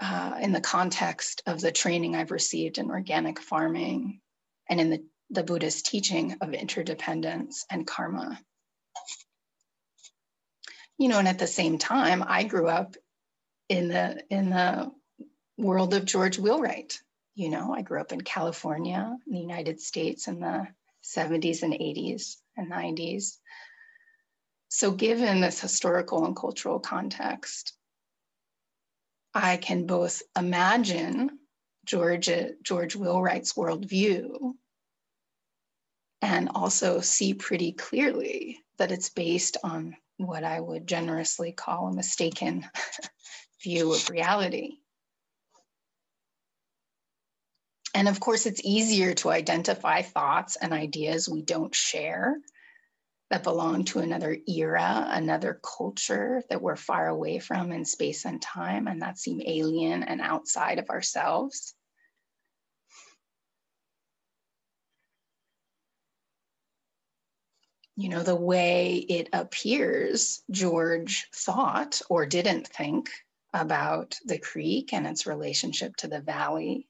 uh, 0.01 0.39
in 0.41 0.53
the 0.53 0.61
context 0.61 1.43
of 1.47 1.61
the 1.61 1.73
training 1.73 2.17
I've 2.17 2.31
received 2.31 2.79
in 2.79 2.91
organic 2.91 3.41
farming 3.41 4.21
and 4.69 4.81
in 4.81 4.91
the, 4.91 5.05
the 5.31 5.45
Buddhist 5.45 5.87
teaching 5.87 6.37
of 6.41 6.55
interdependence 6.55 7.65
and 7.71 7.87
karma. 7.87 8.41
You 10.99 11.09
know, 11.09 11.19
and 11.19 11.29
at 11.29 11.39
the 11.39 11.47
same 11.47 11.79
time, 11.79 12.25
I 12.27 12.45
grew 12.45 12.69
up 12.69 12.97
in 13.69 13.89
the 13.89 14.23
in 14.31 14.51
the 14.51 14.91
world 15.57 15.95
of 15.95 16.05
George 16.05 16.39
Wheelwright 16.39 17.01
you 17.35 17.49
know, 17.49 17.75
I 17.75 17.83
grew 17.83 18.01
up 18.01 18.13
in 18.13 18.21
California, 18.21 19.17
in 19.27 19.33
the 19.33 19.39
United 19.39 19.81
States 19.81 20.29
in 20.29 20.41
the 20.41 20.67
70s 21.03 21.63
and 21.63 21.73
80s 21.73 22.37
and 22.57 22.71
90s. 22.71 23.39
So, 24.69 24.93
given 24.93 25.41
this 25.41 25.61
historical 25.61 26.25
and 26.25 26.37
cultural 26.37 26.81
context, 26.81 27.75
I 29.35 29.57
can 29.57 29.87
both 29.87 30.23
imagine 30.37 31.39
George, 31.85 32.31
George 32.63 32.97
Wheelwright's 32.97 33.55
worldview 33.55 34.55
and 36.21 36.51
also 36.55 37.01
see 37.01 37.35
pretty 37.35 37.73
clearly 37.73 38.61
that 38.79 38.93
it's 38.93 39.11
based 39.11 39.57
on 39.65 39.97
what 40.19 40.45
I 40.45 40.61
would 40.61 40.87
generously 40.87 41.53
call 41.53 41.89
a 41.89 41.93
mistaken 41.93 42.65
view 43.63 43.93
of 43.93 44.09
reality. 44.09 44.79
And 47.95 48.09
of 48.09 48.21
course, 48.21 48.47
it's 48.47 48.61
easier 48.65 49.15
to 49.15 49.31
identify 49.31 50.03
thoughts 50.03 50.57
and 50.57 50.73
ideas 50.73 51.29
we 51.29 51.43
don't 51.43 51.75
share 51.75 52.39
that 53.31 53.43
belong 53.43 53.85
to 53.85 53.99
another 53.99 54.37
era, 54.47 55.09
another 55.11 55.61
culture 55.63 56.43
that 56.49 56.61
we're 56.61 56.77
far 56.77 57.09
away 57.09 57.39
from 57.39 57.73
in 57.73 57.85
space 57.85 58.25
and 58.25 58.41
time, 58.41 58.87
and 58.87 59.03
that 59.03 59.19
seem 59.19 59.43
alien 59.45 60.03
and 60.03 60.21
outside 60.21 60.79
of 60.79 60.91
ourselves. 60.91 61.75
You 67.97 68.09
know, 68.09 68.23
the 68.23 68.37
way 68.37 68.97
it 68.97 69.29
appears 69.35 70.43
George 70.51 71.29
thought 71.35 72.01
or 72.09 72.25
didn't 72.25 72.69
think 72.69 73.11
about 73.53 74.19
the 74.25 74.39
creek 74.39 74.95
and 74.95 75.07
its 75.07 75.27
relationship 75.27 75.97
to 75.97 76.09
the 76.09 76.21
valley 76.21 76.87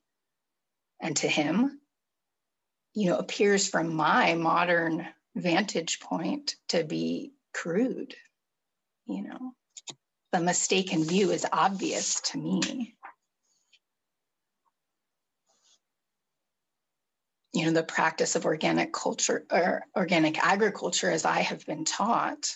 and 1.02 1.16
to 1.16 1.28
him, 1.28 1.80
you 2.94 3.10
know, 3.10 3.18
appears 3.18 3.68
from 3.68 3.94
my 3.94 4.34
modern 4.34 5.06
vantage 5.34 6.00
point 6.00 6.54
to 6.68 6.84
be 6.84 7.32
crude. 7.52 8.14
You 9.06 9.24
know, 9.24 9.52
the 10.30 10.40
mistaken 10.40 11.04
view 11.04 11.32
is 11.32 11.44
obvious 11.52 12.20
to 12.20 12.38
me. 12.38 12.94
You 17.52 17.66
know, 17.66 17.72
the 17.72 17.82
practice 17.82 18.36
of 18.36 18.46
organic 18.46 18.92
culture 18.92 19.44
or 19.50 19.82
organic 19.94 20.42
agriculture, 20.42 21.10
as 21.10 21.26
I 21.26 21.40
have 21.40 21.66
been 21.66 21.84
taught, 21.84 22.54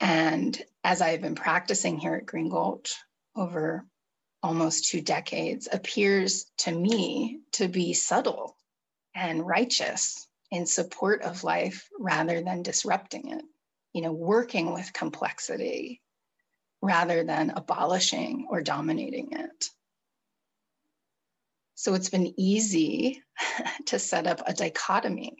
and 0.00 0.60
as 0.82 1.00
I 1.00 1.10
have 1.10 1.20
been 1.20 1.36
practicing 1.36 1.98
here 1.98 2.14
at 2.14 2.26
Green 2.26 2.48
Gulch 2.48 2.96
over 3.36 3.86
almost 4.42 4.88
two 4.88 5.00
decades 5.00 5.68
appears 5.70 6.46
to 6.58 6.72
me 6.72 7.40
to 7.52 7.68
be 7.68 7.92
subtle 7.92 8.56
and 9.14 9.46
righteous 9.46 10.28
in 10.50 10.66
support 10.66 11.22
of 11.22 11.44
life 11.44 11.88
rather 11.98 12.40
than 12.40 12.62
disrupting 12.62 13.30
it, 13.30 13.44
you 13.92 14.02
know, 14.02 14.12
working 14.12 14.72
with 14.72 14.92
complexity 14.92 16.00
rather 16.80 17.24
than 17.24 17.50
abolishing 17.50 18.46
or 18.48 18.62
dominating 18.62 19.32
it. 19.32 19.66
So 21.74 21.94
it's 21.94 22.10
been 22.10 22.34
easy 22.36 23.22
to 23.86 23.98
set 23.98 24.26
up 24.26 24.42
a 24.46 24.54
dichotomy. 24.54 25.36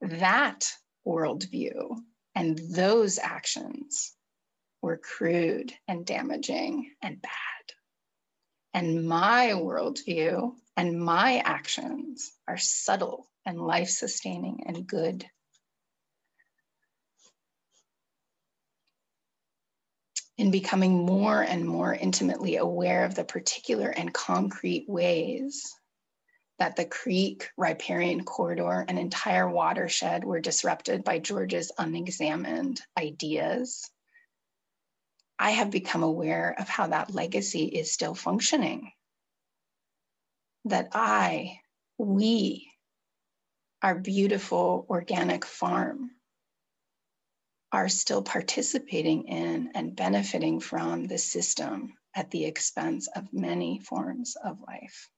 That 0.00 0.70
worldview 1.06 1.98
and 2.34 2.58
those 2.58 3.18
actions 3.18 4.14
were 4.82 4.98
crude 4.98 5.72
and 5.88 6.04
damaging 6.04 6.92
and 7.02 7.20
bad 7.20 7.30
and 8.76 9.08
my 9.08 9.52
worldview 9.54 10.52
and 10.76 11.00
my 11.00 11.38
actions 11.38 12.32
are 12.46 12.58
subtle 12.58 13.26
and 13.46 13.58
life 13.58 13.88
sustaining 13.88 14.64
and 14.66 14.86
good. 14.86 15.24
In 20.36 20.50
becoming 20.50 21.06
more 21.06 21.40
and 21.40 21.66
more 21.66 21.94
intimately 21.94 22.56
aware 22.56 23.06
of 23.06 23.14
the 23.14 23.24
particular 23.24 23.88
and 23.88 24.12
concrete 24.12 24.84
ways 24.86 25.74
that 26.58 26.76
the 26.76 26.84
creek, 26.84 27.48
riparian 27.56 28.24
corridor, 28.24 28.84
and 28.86 28.98
entire 28.98 29.48
watershed 29.48 30.22
were 30.22 30.40
disrupted 30.40 31.02
by 31.02 31.18
George's 31.18 31.72
unexamined 31.78 32.82
ideas 32.98 33.90
I 35.38 35.50
have 35.50 35.70
become 35.70 36.02
aware 36.02 36.54
of 36.58 36.68
how 36.68 36.86
that 36.88 37.14
legacy 37.14 37.64
is 37.64 37.92
still 37.92 38.14
functioning. 38.14 38.92
That 40.64 40.88
I, 40.92 41.60
we, 41.98 42.70
our 43.82 43.94
beautiful 43.94 44.86
organic 44.88 45.44
farm, 45.44 46.10
are 47.70 47.88
still 47.88 48.22
participating 48.22 49.28
in 49.28 49.72
and 49.74 49.94
benefiting 49.94 50.60
from 50.60 51.06
the 51.06 51.18
system 51.18 51.92
at 52.14 52.30
the 52.30 52.46
expense 52.46 53.08
of 53.14 53.32
many 53.32 53.80
forms 53.80 54.36
of 54.42 54.58
life. 54.66 55.10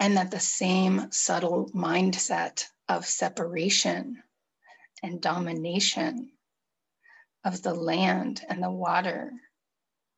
And 0.00 0.16
that 0.16 0.32
the 0.32 0.40
same 0.40 1.12
subtle 1.12 1.70
mindset 1.72 2.64
of 2.88 3.06
separation 3.06 4.20
and 5.02 5.20
domination 5.20 6.32
of 7.44 7.62
the 7.62 7.74
land 7.74 8.44
and 8.48 8.62
the 8.62 8.70
water 8.70 9.32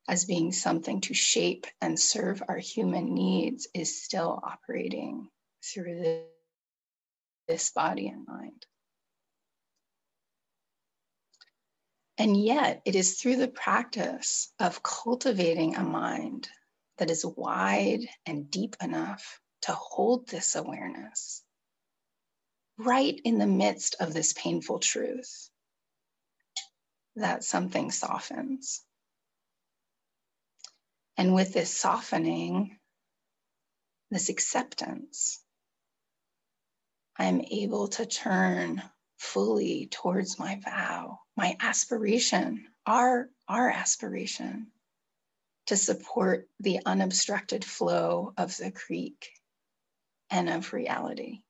as 0.09 0.25
being 0.25 0.53
something 0.53 1.01
to 1.01 1.15
shape 1.15 1.67
and 1.81 1.99
serve 1.99 2.43
our 2.49 2.59
human 2.59 3.15
needs 3.15 3.69
is 3.75 4.03
still 4.03 4.41
operating 4.43 5.29
through 5.65 6.23
this 7.47 7.71
body 7.71 8.09
and 8.09 8.27
mind. 8.27 8.67
And 12.19 12.37
yet, 12.37 12.83
it 12.85 12.95
is 12.95 13.15
through 13.15 13.37
the 13.37 13.49
practice 13.49 14.53
of 14.61 14.83
cultivating 14.83 15.77
a 15.77 15.83
mind 15.83 16.49
that 16.99 17.11
is 17.11 17.25
wide 17.25 18.07
and 18.27 18.51
deep 18.51 18.77
enough 18.83 19.41
to 19.63 19.73
hold 19.73 20.29
this 20.29 20.55
awareness 20.57 21.43
right 22.79 23.21
in 23.25 23.39
the 23.39 23.47
midst 23.47 23.97
of 24.01 24.13
this 24.13 24.33
painful 24.33 24.79
truth 24.79 25.51
that 27.17 27.45
something 27.45 27.91
softens. 27.91 28.83
And 31.17 31.35
with 31.35 31.53
this 31.53 31.75
softening, 31.75 32.79
this 34.11 34.29
acceptance, 34.29 35.41
I'm 37.19 37.43
able 37.43 37.89
to 37.89 38.07
turn 38.07 38.83
fully 39.19 39.89
towards 39.91 40.39
my 40.39 40.59
vow, 40.65 41.21
my 41.37 41.57
aspiration, 41.61 42.67
our, 42.87 43.29
our 43.49 43.71
aspiration 43.71 44.69
to 45.67 45.77
support 45.77 46.49
the 46.61 46.81
unobstructed 46.85 47.65
flow 47.65 48.33
of 48.37 48.57
the 48.57 48.73
creek 48.73 49.31
and 50.31 50.49
of 50.49 50.73
reality. 50.73 51.43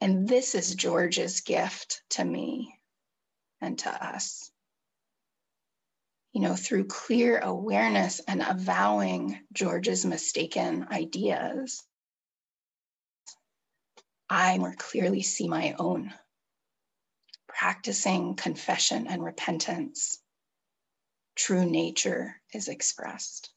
And 0.00 0.28
this 0.28 0.54
is 0.54 0.74
George's 0.74 1.40
gift 1.40 2.02
to 2.10 2.24
me 2.24 2.78
and 3.60 3.78
to 3.80 3.90
us 3.90 4.50
you 6.32 6.40
know, 6.40 6.54
through 6.54 6.84
clear 6.84 7.38
awareness 7.38 8.20
and 8.20 8.42
avowing 8.42 9.40
George's 9.52 10.04
mistaken 10.04 10.86
ideas, 10.90 11.82
I 14.28 14.58
more 14.58 14.74
clearly 14.76 15.22
see 15.22 15.48
my 15.48 15.74
own. 15.78 16.12
Practicing 17.48 18.36
confession 18.36 19.06
and 19.08 19.24
repentance, 19.24 20.20
true 21.34 21.64
nature 21.64 22.36
is 22.52 22.68
expressed. 22.68 23.50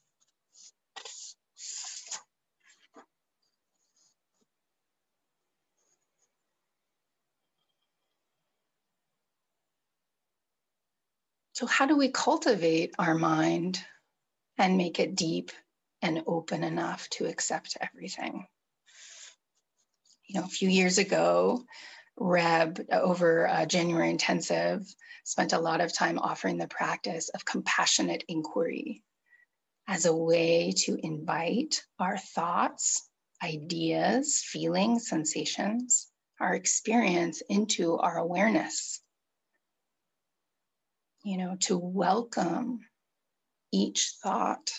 So, 11.62 11.67
how 11.67 11.86
do 11.86 11.95
we 11.95 12.10
cultivate 12.10 12.95
our 12.97 13.13
mind 13.13 13.80
and 14.58 14.80
make 14.80 15.00
it 15.00 15.13
deep 15.13 15.52
and 16.02 16.24
open 16.26 16.63
enough 16.63 17.08
to 17.10 17.28
accept 17.28 17.78
everything? 17.80 18.47
You 20.26 20.39
know, 20.39 20.45
a 20.47 20.50
few 20.50 20.69
years 20.69 20.97
ago, 20.97 21.63
Reb 22.17 22.84
uh, 22.91 23.02
over 23.02 23.45
a 23.45 23.67
January 23.67 24.10
intensive 24.10 24.91
spent 25.24 25.54
a 25.54 25.60
lot 25.60 25.82
of 25.82 25.95
time 25.95 26.17
offering 26.17 26.58
the 26.58 26.67
practice 26.67 27.30
of 27.30 27.45
compassionate 27.45 28.24
inquiry 28.28 29.04
as 29.88 30.08
a 30.08 30.15
way 30.15 30.74
to 30.78 30.97
invite 31.04 31.84
our 32.00 32.17
thoughts, 32.17 33.08
ideas, 33.43 34.41
feelings, 34.43 35.08
sensations, 35.08 36.08
our 36.39 36.56
experience 36.56 37.43
into 37.50 38.00
our 38.00 38.17
awareness 38.17 39.00
you 41.23 41.38
know, 41.38 41.57
to 41.62 41.77
welcome 41.77 42.79
each 43.73 44.13
thought, 44.23 44.71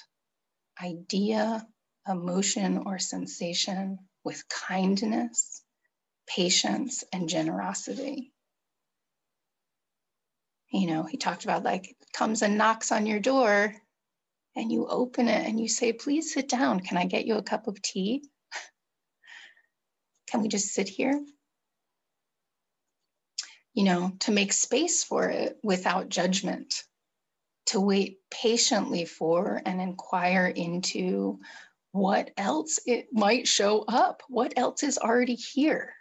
idea, 0.82 1.66
emotion, 2.08 2.84
or 2.86 2.98
sensation 2.98 3.98
with 4.24 4.44
kindness, 4.48 5.62
patience, 6.28 7.04
and 7.12 7.28
generosity. 7.28 8.32
You 10.72 10.88
know, 10.88 11.04
he 11.04 11.18
talked 11.18 11.44
about 11.44 11.64
like 11.64 11.90
it 11.90 11.96
comes 12.14 12.42
and 12.42 12.58
knocks 12.58 12.92
on 12.92 13.06
your 13.06 13.20
door 13.20 13.74
and 14.56 14.72
you 14.72 14.86
open 14.88 15.28
it 15.28 15.46
and 15.48 15.60
you 15.60 15.68
say, 15.68 15.92
please 15.92 16.32
sit 16.34 16.48
down. 16.48 16.80
Can 16.80 16.96
I 16.98 17.06
get 17.06 17.26
you 17.26 17.36
a 17.36 17.42
cup 17.42 17.68
of 17.68 17.80
tea? 17.82 18.24
Can 20.30 20.42
we 20.42 20.48
just 20.48 20.68
sit 20.68 20.88
here? 20.88 21.20
You 23.74 23.84
know, 23.84 24.12
to 24.20 24.32
make 24.32 24.52
space 24.52 25.02
for 25.04 25.28
it 25.30 25.58
without 25.62 26.08
judgment, 26.08 26.84
to 27.66 27.80
wait 27.80 28.18
patiently 28.30 29.04
for 29.04 29.60
and 29.64 29.80
inquire 29.80 30.46
into 30.46 31.40
what 31.92 32.30
else 32.36 32.78
it 32.86 33.08
might 33.12 33.46
show 33.46 33.84
up, 33.86 34.22
what 34.28 34.54
else 34.56 34.82
is 34.82 34.98
already 34.98 35.34
here. 35.34 35.94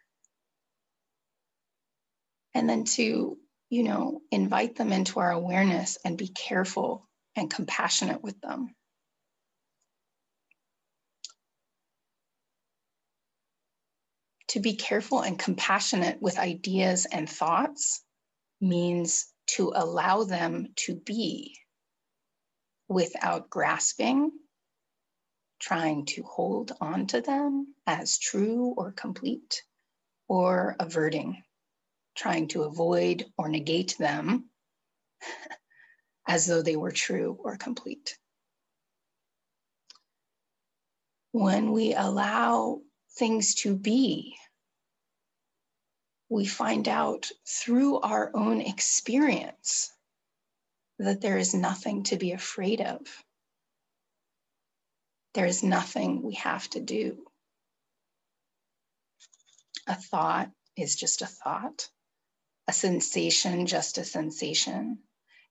And 2.54 2.70
then 2.70 2.84
to, 2.84 3.38
you 3.70 3.84
know, 3.84 4.22
invite 4.32 4.76
them 4.76 4.92
into 4.92 5.20
our 5.20 5.32
awareness 5.32 5.98
and 6.04 6.18
be 6.18 6.28
careful 6.28 7.08
and 7.36 7.50
compassionate 7.50 8.22
with 8.22 8.40
them. 8.42 8.76
To 14.52 14.60
be 14.60 14.76
careful 14.76 15.22
and 15.22 15.40
compassionate 15.40 16.22
with 16.22 16.38
ideas 16.38 17.08
and 17.10 17.30
thoughts 17.30 18.04
means 18.60 19.28
to 19.48 19.72
allow 19.74 20.26
them 20.26 20.68
to 20.76 20.94
be 20.94 21.56
without 22.90 23.50
grasping, 23.50 24.30
trying 25.58 26.06
to 26.06 26.24
hold 26.24 26.74
on 26.82 27.08
to 27.08 27.22
them 27.22 27.74
as 27.88 28.18
true 28.18 28.74
or 28.76 28.92
complete, 28.92 29.64
or 30.28 30.76
averting, 30.82 31.42
trying 32.14 32.50
to 32.50 32.64
avoid 32.64 33.26
or 33.38 33.48
negate 33.48 33.96
them 33.98 34.50
as 36.28 36.46
though 36.46 36.62
they 36.62 36.76
were 36.76 36.92
true 36.92 37.38
or 37.42 37.56
complete. 37.56 38.18
When 41.32 41.72
we 41.72 41.94
allow 41.94 42.82
things 43.18 43.56
to 43.56 43.76
be, 43.76 44.36
we 46.32 46.46
find 46.46 46.88
out 46.88 47.30
through 47.46 48.00
our 48.00 48.32
own 48.34 48.62
experience 48.62 49.92
that 50.98 51.20
there 51.20 51.38
is 51.38 51.54
nothing 51.54 52.04
to 52.04 52.16
be 52.16 52.32
afraid 52.32 52.80
of. 52.80 53.02
There 55.34 55.46
is 55.46 55.62
nothing 55.62 56.24
we 56.24 56.36
have 56.36 56.70
to 56.70 56.80
do. 56.80 57.26
A 59.88 59.96
thought 59.96 60.50
is 60.78 60.96
just 60.96 61.22
a 61.22 61.28
thought, 61.28 61.90
a 62.70 62.72
sensation, 62.72 63.68
just 63.68 63.98
a 63.98 64.06
sensation. 64.06 65.00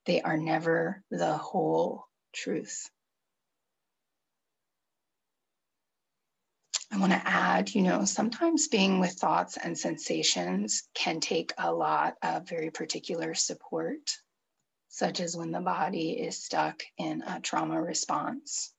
They 0.06 0.22
are 0.22 0.38
never 0.38 1.04
the 1.10 1.36
whole 1.36 2.06
truth. 2.32 2.88
I 6.92 6.98
want 6.98 7.12
to 7.12 7.22
add, 7.24 7.72
you 7.74 7.82
know, 7.82 8.04
sometimes 8.04 8.66
being 8.66 8.98
with 8.98 9.12
thoughts 9.12 9.56
and 9.56 9.78
sensations 9.78 10.88
can 10.94 11.20
take 11.20 11.52
a 11.56 11.72
lot 11.72 12.16
of 12.22 12.48
very 12.48 12.70
particular 12.70 13.34
support, 13.34 14.10
such 14.88 15.20
as 15.20 15.36
when 15.36 15.52
the 15.52 15.60
body 15.60 16.12
is 16.12 16.42
stuck 16.42 16.82
in 16.98 17.22
a 17.22 17.40
trauma 17.40 17.80
response. 17.80 18.72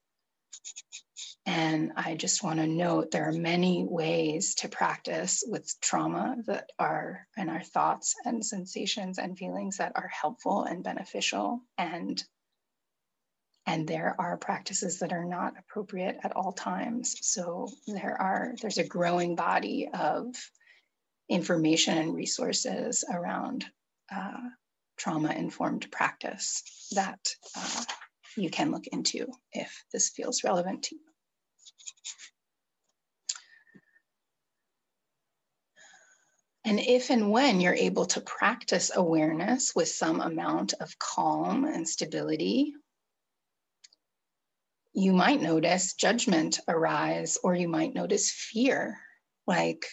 And 1.46 1.94
I 1.96 2.16
just 2.16 2.44
want 2.44 2.60
to 2.60 2.68
note 2.68 3.12
there 3.12 3.30
are 3.30 3.34
many 3.34 3.86
ways 3.86 4.56
to 4.56 4.70
practice 4.70 5.44
with 5.48 5.74
trauma 5.82 6.36
that 6.48 6.70
are, 6.78 7.28
and 7.38 7.50
our 7.50 7.64
thoughts 7.64 8.16
and 8.26 8.46
sensations 8.46 9.20
and 9.20 9.38
feelings 9.38 9.78
that 9.78 9.94
are 9.96 10.10
helpful 10.10 10.64
and 10.64 10.84
beneficial 10.84 11.62
and 11.78 12.22
and 13.66 13.88
there 13.88 14.16
are 14.20 14.38
practices 14.38 15.00
that 15.00 15.14
are 15.14 15.26
not 15.26 15.54
appropriate 15.60 16.18
at 16.24 16.36
all 16.36 16.52
times. 16.52 17.16
So 17.22 17.70
there 17.88 18.20
are 18.20 18.54
there's 18.62 18.80
a 18.80 18.88
growing 18.88 19.36
body 19.36 19.90
of 19.94 20.36
information 21.30 21.98
and 21.98 22.14
resources 22.14 23.04
around 23.12 23.66
uh, 24.14 24.50
trauma 24.98 25.32
informed 25.32 25.90
practice 25.92 26.64
that 26.92 27.20
uh, 27.56 27.84
you 28.36 28.50
can 28.50 28.72
look 28.72 28.88
into 28.88 29.28
if 29.54 29.84
this 29.94 30.10
feels 30.10 30.44
relevant 30.44 30.84
to 30.84 30.96
you. 30.96 31.02
And 36.64 36.80
if 36.80 37.10
and 37.10 37.32
when 37.32 37.60
you're 37.60 37.74
able 37.74 38.06
to 38.08 38.22
practice 38.22 38.92
awareness 38.94 39.74
with 39.76 39.88
some 39.88 40.22
amount 40.22 40.74
of 40.80 40.98
calm 41.00 41.66
and 41.66 41.88
stability, 41.88 42.76
you 44.94 45.14
might 45.14 45.42
notice 45.42 45.94
judgment 45.94 46.60
arise, 46.68 47.38
or 47.44 47.56
you 47.56 47.70
might 47.70 47.94
notice 47.94 48.30
fear, 48.30 49.00
like, 49.48 49.86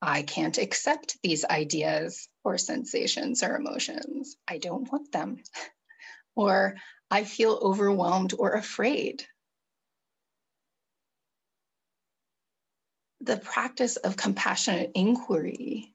I 0.00 0.22
can't 0.22 0.56
accept 0.56 1.18
these 1.22 1.44
ideas 1.44 2.28
or 2.42 2.56
sensations 2.56 3.42
or 3.42 3.56
emotions. 3.56 4.36
I 4.48 4.56
don't 4.56 4.90
want 4.90 5.12
them. 5.12 5.42
or 6.34 6.76
I 7.10 7.24
feel 7.24 7.58
overwhelmed 7.60 8.32
or 8.38 8.52
afraid. 8.52 9.26
The 13.20 13.36
practice 13.36 13.96
of 13.96 14.16
compassionate 14.16 14.92
inquiry 14.94 15.94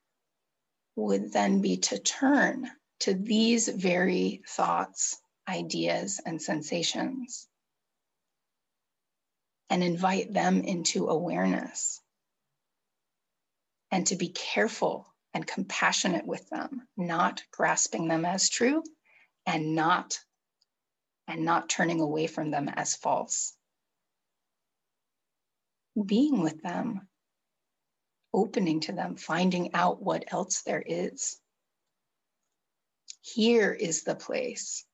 would 0.96 1.34
then 1.34 1.62
be 1.62 1.78
to 1.78 1.98
turn 1.98 2.70
to 3.00 3.16
these 3.16 3.68
very 3.68 4.44
thoughts, 4.48 5.20
ideas, 5.48 6.22
and 6.24 6.40
sensations 6.40 7.48
and 9.70 9.84
invite 9.84 10.34
them 10.34 10.62
into 10.62 11.08
awareness 11.08 12.02
and 13.92 14.08
to 14.08 14.16
be 14.16 14.30
careful 14.30 15.08
and 15.34 15.46
compassionate 15.46 16.26
with 16.26 16.48
them, 16.50 16.88
not 16.98 17.44
grasping 17.52 18.08
them 18.08 18.26
as 18.26 18.50
true 18.50 18.84
and 19.46 19.76
not 19.76 20.20
and 21.28 21.44
not 21.44 21.70
turning 21.70 22.02
away 22.02 22.28
from 22.28 22.52
them 22.52 22.70
as 22.70 22.96
false. 22.96 23.54
Being 26.06 26.42
with 26.42 26.62
them, 26.62 27.08
opening 28.34 28.82
to 28.82 28.92
them, 28.92 29.16
finding 29.16 29.74
out 29.74 30.02
what 30.02 30.26
else 30.32 30.62
there 30.64 30.84
is. 30.86 31.40
Here 33.22 33.74
is 33.74 34.04
the 34.04 34.16
place. 34.16 34.86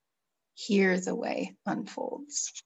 Here 0.53 0.99
the 0.99 1.15
way 1.15 1.55
unfolds. 1.65 2.63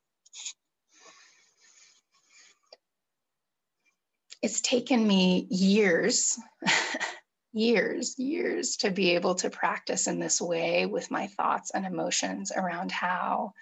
It's 4.46 4.62
taken 4.62 5.08
me 5.08 5.48
years 5.50 6.38
years, 7.52 8.20
years 8.20 8.78
to 8.78 8.92
be 8.92 9.16
able 9.16 9.34
to 9.34 9.50
practice 9.50 10.06
in 10.06 10.20
this 10.20 10.40
way 10.40 10.86
with 10.86 11.10
my 11.10 11.26
thoughts 11.26 11.72
and 11.72 11.84
emotions 11.84 12.52
around 12.56 12.92
how 12.92 13.54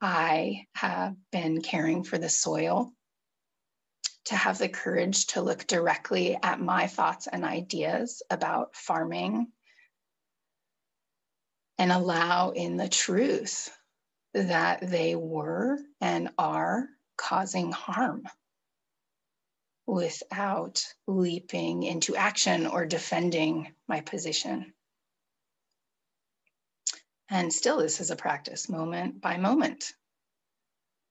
I 0.00 0.66
have 0.74 1.14
been 1.30 1.62
caring 1.62 2.02
for 2.02 2.18
the 2.18 2.28
soil, 2.28 2.90
to 4.24 4.34
have 4.34 4.58
the 4.58 4.68
courage 4.68 5.28
to 5.28 5.42
look 5.42 5.64
directly 5.64 6.36
at 6.42 6.58
my 6.60 6.88
thoughts 6.88 7.28
and 7.28 7.44
ideas 7.44 8.20
about 8.28 8.74
farming 8.74 9.46
and 11.78 11.92
allow 11.92 12.50
in 12.50 12.78
the 12.78 12.88
truth 12.88 13.70
that 14.32 14.80
they 14.90 15.14
were 15.14 15.78
and 16.00 16.30
are 16.36 16.88
causing 17.16 17.70
harm 17.70 18.24
without 19.86 20.84
leaping 21.06 21.82
into 21.82 22.16
action 22.16 22.66
or 22.66 22.86
defending 22.86 23.72
my 23.86 24.00
position. 24.00 24.72
And 27.30 27.52
still, 27.52 27.78
this 27.78 28.00
is 28.00 28.10
a 28.10 28.16
practice 28.16 28.68
moment 28.68 29.20
by 29.20 29.36
moment, 29.36 29.92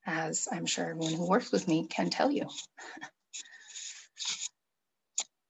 as 0.06 0.48
I'm 0.52 0.66
sure 0.66 0.90
everyone 0.90 1.14
who 1.14 1.28
works 1.28 1.52
with 1.52 1.68
me 1.68 1.88
can 1.88 2.10
tell 2.10 2.32
you. 2.32 2.48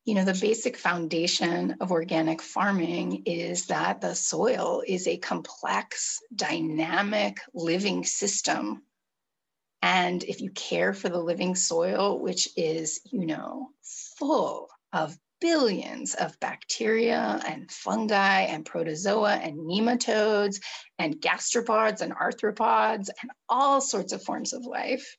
you 0.05 0.15
know, 0.15 0.25
the 0.25 0.37
basic 0.39 0.77
foundation 0.77 1.77
of 1.79 1.91
organic 1.91 2.41
farming 2.41 3.23
is 3.25 3.67
that 3.67 4.01
the 4.01 4.15
soil 4.15 4.83
is 4.85 5.07
a 5.07 5.17
complex, 5.17 6.19
dynamic, 6.35 7.39
living 7.53 8.03
system 8.03 8.83
and 9.83 10.23
if 10.23 10.39
you 10.39 10.49
care 10.51 10.93
for 10.93 11.09
the 11.09 11.19
living 11.19 11.55
soil, 11.55 12.17
which 12.17 12.47
is, 12.55 13.01
you 13.11 13.25
know, 13.25 13.67
full 14.17 14.69
of 14.93 15.17
billions 15.41 16.13
of 16.13 16.39
bacteria 16.39 17.41
and 17.45 17.69
fungi 17.69 18.43
and 18.43 18.65
protozoa 18.65 19.33
and 19.33 19.57
nematodes 19.57 20.61
and 20.97 21.19
gastropods 21.19 21.99
and 21.99 22.15
arthropods 22.15 23.09
and 23.21 23.29
all 23.49 23.81
sorts 23.81 24.13
of 24.13 24.23
forms 24.23 24.53
of 24.53 24.65
life, 24.65 25.17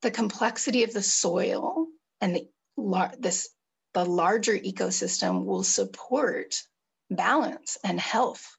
the 0.00 0.10
complexity 0.10 0.82
of 0.84 0.94
the 0.94 1.02
soil 1.02 1.86
and 2.22 2.34
the, 2.34 3.10
this, 3.18 3.50
the 3.92 4.06
larger 4.06 4.58
ecosystem 4.58 5.44
will 5.44 5.64
support 5.64 6.62
balance 7.10 7.76
and 7.84 8.00
health. 8.00 8.56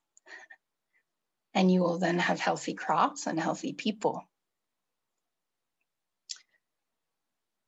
And 1.56 1.72
you 1.72 1.82
will 1.82 1.98
then 1.98 2.20
have 2.20 2.40
healthy 2.40 2.76
crops 2.76 3.26
and 3.26 3.40
healthy 3.40 3.74
people. 3.74 4.29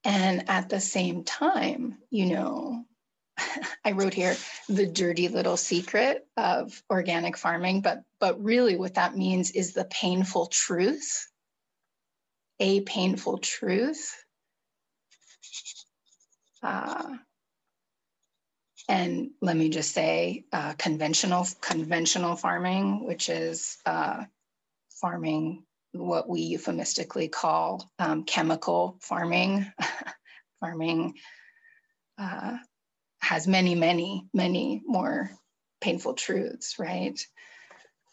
And 0.03 0.49
at 0.49 0.69
the 0.69 0.79
same 0.79 1.23
time, 1.23 1.97
you 2.09 2.25
know, 2.27 2.85
I 3.85 3.91
wrote 3.91 4.13
here 4.13 4.35
the 4.67 4.87
dirty 4.87 5.27
little 5.27 5.57
secret 5.57 6.25
of 6.37 6.81
organic 6.89 7.37
farming, 7.37 7.81
but 7.81 8.03
but 8.19 8.43
really 8.43 8.77
what 8.77 8.95
that 8.95 9.15
means 9.15 9.51
is 9.51 9.73
the 9.73 9.85
painful 9.85 10.47
truth, 10.47 11.27
a 12.59 12.81
painful 12.81 13.39
truth. 13.39 14.15
Uh, 16.63 17.17
and 18.89 19.31
let 19.41 19.55
me 19.55 19.69
just 19.69 19.93
say, 19.93 20.45
uh, 20.51 20.73
conventional 20.73 21.47
conventional 21.61 22.35
farming, 22.35 23.05
which 23.05 23.29
is 23.29 23.77
uh, 23.85 24.23
farming 24.99 25.63
what 25.93 26.29
we 26.29 26.41
euphemistically 26.41 27.27
call 27.27 27.91
um, 27.99 28.23
chemical 28.23 28.97
farming. 29.01 29.71
farming 30.59 31.15
uh, 32.17 32.57
has 33.19 33.47
many, 33.47 33.75
many, 33.75 34.27
many 34.33 34.81
more 34.85 35.31
painful 35.81 36.13
truths, 36.13 36.77
right? 36.79 37.19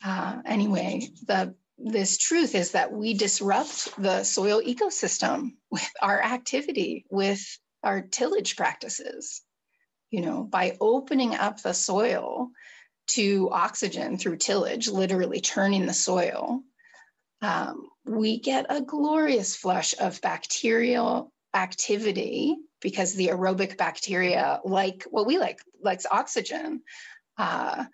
Uh, 0.05 0.39
anyway, 0.47 1.09
the 1.27 1.55
this 1.81 2.19
truth 2.19 2.57
is 2.57 2.73
that 2.73 2.93
we 2.93 3.15
disrupt 3.15 3.91
the 4.03 4.25
soil 4.25 4.61
ecosystem 4.61 5.53
with 5.71 5.89
our 6.03 6.21
activity, 6.21 7.05
with 7.09 7.41
our 7.85 8.01
tillage 8.03 8.57
practices. 8.57 9.43
You 10.11 10.23
know, 10.23 10.43
by 10.43 10.77
opening 10.81 11.35
up 11.35 11.63
the 11.63 11.75
soil 11.75 12.51
to 13.09 13.49
oxygen 13.53 14.19
through 14.19 14.39
tillage, 14.39 14.89
literally 14.89 15.41
turning 15.41 15.87
the 15.87 15.95
soil 15.95 16.63
um, 17.43 17.89
we 18.05 18.41
get 18.41 18.67
a 18.69 18.81
glorious 18.81 19.55
flush 19.55 19.95
of 20.01 20.21
bacterial 20.21 21.33
activity 21.55 22.57
because 22.81 23.15
the 23.15 23.29
aerobic 23.29 23.77
bacteria 23.77 24.61
like 24.65 25.05
what 25.11 25.27
we 25.27 25.39
like 25.39 25.59
likes 25.83 26.07
oxygen 26.11 26.83
uh, 27.39 27.85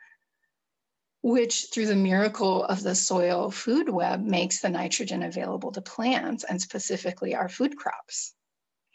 which 1.22 1.68
through 1.72 1.87
the 1.87 1.96
miracle 1.96 2.64
of 2.64 2.83
the 2.83 2.94
soil 2.94 3.50
food 3.50 3.88
web 3.88 4.22
makes 4.22 4.61
the 4.61 4.68
nitrogen 4.68 5.22
available 5.22 5.72
to 5.72 5.80
plants 5.80 6.44
and 6.44 6.61
specifically 6.61 7.35
our 7.35 7.48
food 7.48 7.76
crops. 7.76 8.35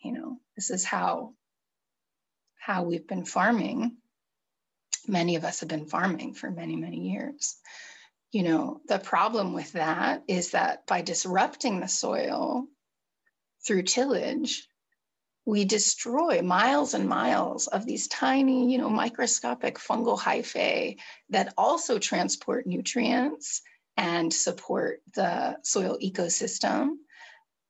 You 0.03 0.13
know 0.13 0.37
this 0.55 0.69
is 0.69 0.85
how 0.85 1.33
how 2.59 2.83
we've 2.83 3.07
been 3.07 3.25
farming. 3.25 3.97
Many 5.07 5.37
of 5.37 5.43
us 5.43 5.61
have 5.61 5.69
been 5.69 5.87
farming 5.87 6.35
for 6.35 6.51
many 6.51 6.75
many 6.75 7.09
years 7.09 7.55
you 8.31 8.43
know, 8.43 8.81
the 8.87 8.99
problem 8.99 9.53
with 9.53 9.73
that 9.73 10.23
is 10.27 10.51
that 10.51 10.85
by 10.85 11.01
disrupting 11.01 11.79
the 11.79 11.87
soil 11.87 12.67
through 13.65 13.83
tillage, 13.83 14.67
we 15.45 15.65
destroy 15.65 16.41
miles 16.41 16.93
and 16.93 17.09
miles 17.09 17.67
of 17.67 17.85
these 17.85 18.07
tiny, 18.07 18.71
you 18.71 18.77
know, 18.77 18.89
microscopic 18.89 19.79
fungal 19.79 20.19
hyphae 20.19 20.97
that 21.29 21.53
also 21.57 21.97
transport 21.97 22.67
nutrients 22.67 23.61
and 23.97 24.31
support 24.31 25.01
the 25.15 25.57
soil 25.63 25.97
ecosystem. 26.01 26.89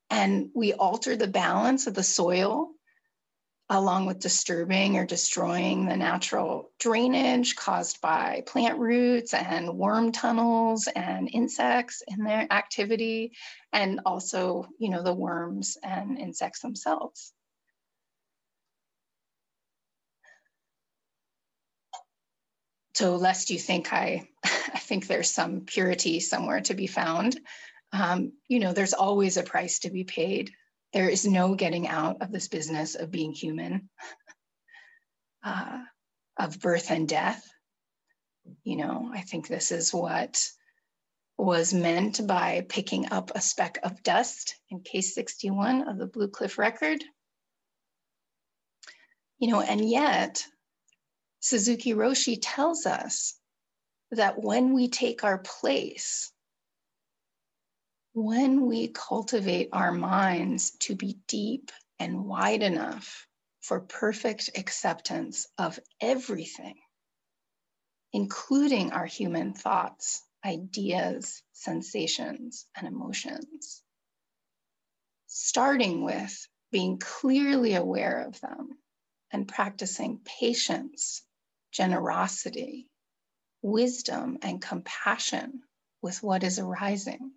And 0.09 0.49
we 0.53 0.73
alter 0.73 1.15
the 1.15 1.27
balance 1.27 1.87
of 1.87 1.93
the 1.93 2.03
soil 2.03 2.71
along 3.69 4.07
with 4.07 4.19
disturbing 4.19 4.97
or 4.97 5.05
destroying 5.05 5.85
the 5.85 5.95
natural 5.95 6.71
drainage 6.79 7.55
caused 7.55 8.01
by 8.01 8.43
plant 8.47 8.79
roots 8.79 9.33
and 9.33 9.77
worm 9.77 10.11
tunnels 10.11 10.87
and 10.95 11.29
insects 11.31 12.01
in 12.07 12.23
their 12.23 12.47
activity, 12.51 13.31
and 13.71 14.01
also, 14.05 14.67
you 14.79 14.89
know, 14.89 15.03
the 15.03 15.13
worms 15.13 15.77
and 15.83 16.17
insects 16.17 16.61
themselves. 16.61 17.31
So 22.95 23.15
lest 23.15 23.51
you 23.51 23.59
think 23.59 23.93
I, 23.93 24.27
I 24.43 24.79
think 24.79 25.07
there's 25.07 25.29
some 25.29 25.61
purity 25.61 26.19
somewhere 26.19 26.61
to 26.61 26.73
be 26.73 26.87
found, 26.87 27.39
um, 27.93 28.33
you 28.47 28.59
know, 28.59 28.73
there's 28.73 28.93
always 28.93 29.37
a 29.37 29.43
price 29.43 29.79
to 29.79 29.89
be 29.89 30.03
paid 30.03 30.51
there 30.93 31.09
is 31.09 31.25
no 31.25 31.55
getting 31.55 31.87
out 31.87 32.21
of 32.21 32.31
this 32.31 32.47
business 32.47 32.95
of 32.95 33.11
being 33.11 33.31
human, 33.31 33.89
uh, 35.43 35.79
of 36.37 36.59
birth 36.59 36.91
and 36.91 37.07
death. 37.07 37.47
You 38.63 38.77
know, 38.77 39.11
I 39.13 39.21
think 39.21 39.47
this 39.47 39.71
is 39.71 39.93
what 39.93 40.43
was 41.37 41.73
meant 41.73 42.25
by 42.27 42.65
picking 42.67 43.11
up 43.11 43.31
a 43.33 43.41
speck 43.41 43.79
of 43.83 44.03
dust 44.03 44.55
in 44.69 44.81
case 44.81 45.15
61 45.15 45.87
of 45.87 45.97
the 45.97 46.07
Blue 46.07 46.27
Cliff 46.27 46.57
record. 46.57 47.03
You 49.37 49.49
know, 49.49 49.61
and 49.61 49.87
yet 49.87 50.43
Suzuki 51.39 51.93
Roshi 51.93 52.37
tells 52.41 52.85
us 52.85 53.39
that 54.11 54.41
when 54.41 54.73
we 54.73 54.89
take 54.89 55.23
our 55.23 55.37
place 55.37 56.31
when 58.13 58.65
we 58.65 58.87
cultivate 58.87 59.69
our 59.71 59.91
minds 59.91 60.71
to 60.79 60.95
be 60.95 61.19
deep 61.27 61.71
and 61.99 62.25
wide 62.25 62.63
enough 62.63 63.27
for 63.61 63.79
perfect 63.81 64.49
acceptance 64.57 65.47
of 65.57 65.79
everything, 66.01 66.75
including 68.13 68.91
our 68.91 69.05
human 69.05 69.53
thoughts, 69.53 70.23
ideas, 70.43 71.43
sensations, 71.53 72.65
and 72.75 72.87
emotions. 72.87 73.83
Starting 75.27 76.03
with 76.03 76.47
being 76.71 76.97
clearly 76.97 77.75
aware 77.75 78.25
of 78.27 78.39
them 78.41 78.69
and 79.31 79.47
practicing 79.47 80.19
patience, 80.39 81.23
generosity, 81.71 82.87
wisdom, 83.61 84.39
and 84.41 84.61
compassion 84.61 85.61
with 86.01 86.23
what 86.23 86.43
is 86.43 86.57
arising. 86.59 87.31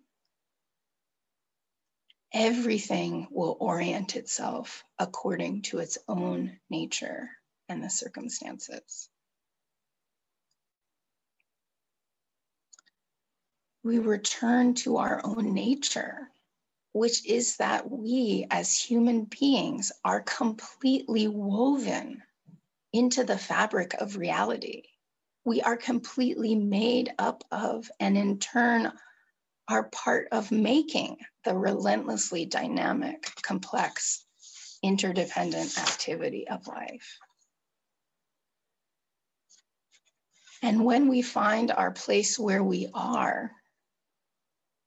Everything 2.33 3.27
will 3.31 3.57
orient 3.59 4.15
itself 4.15 4.83
according 4.99 5.63
to 5.63 5.79
its 5.79 5.97
own 6.07 6.59
nature 6.69 7.29
and 7.69 7.83
the 7.83 7.89
circumstances. 7.89 9.09
We 13.83 13.99
return 13.99 14.75
to 14.75 14.97
our 14.97 15.21
own 15.23 15.53
nature, 15.53 16.29
which 16.93 17.25
is 17.27 17.57
that 17.57 17.89
we 17.89 18.47
as 18.49 18.77
human 18.77 19.25
beings 19.25 19.91
are 20.05 20.21
completely 20.21 21.27
woven 21.27 22.23
into 22.93 23.23
the 23.23 23.37
fabric 23.37 23.93
of 23.95 24.17
reality 24.17 24.83
we 25.45 25.61
are 25.61 25.77
completely 25.77 26.55
made 26.55 27.11
up 27.19 27.43
of 27.51 27.89
and 27.99 28.17
in 28.17 28.39
turn 28.39 28.91
are 29.67 29.89
part 29.89 30.27
of 30.31 30.51
making 30.51 31.17
the 31.45 31.55
relentlessly 31.55 32.45
dynamic, 32.45 33.23
complex, 33.41 34.25
interdependent 34.81 35.77
activity 35.77 36.47
of 36.47 36.67
life. 36.67 37.17
And 40.61 40.85
when 40.85 41.09
we 41.09 41.21
find 41.21 41.71
our 41.71 41.91
place 41.91 42.39
where 42.39 42.63
we 42.63 42.87
are, 42.93 43.51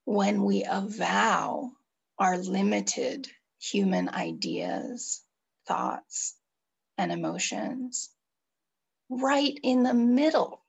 when 0.07 0.43
we 0.45 0.65
avow 0.69 1.73
our 2.19 2.39
limited 2.39 3.29
human 3.61 4.09
ideas, 4.09 5.23
thoughts, 5.67 6.35
and 6.97 7.13
emotions, 7.13 8.11
right 9.11 9.59
in 9.63 9.83
the 9.83 9.95
middle 9.95 10.66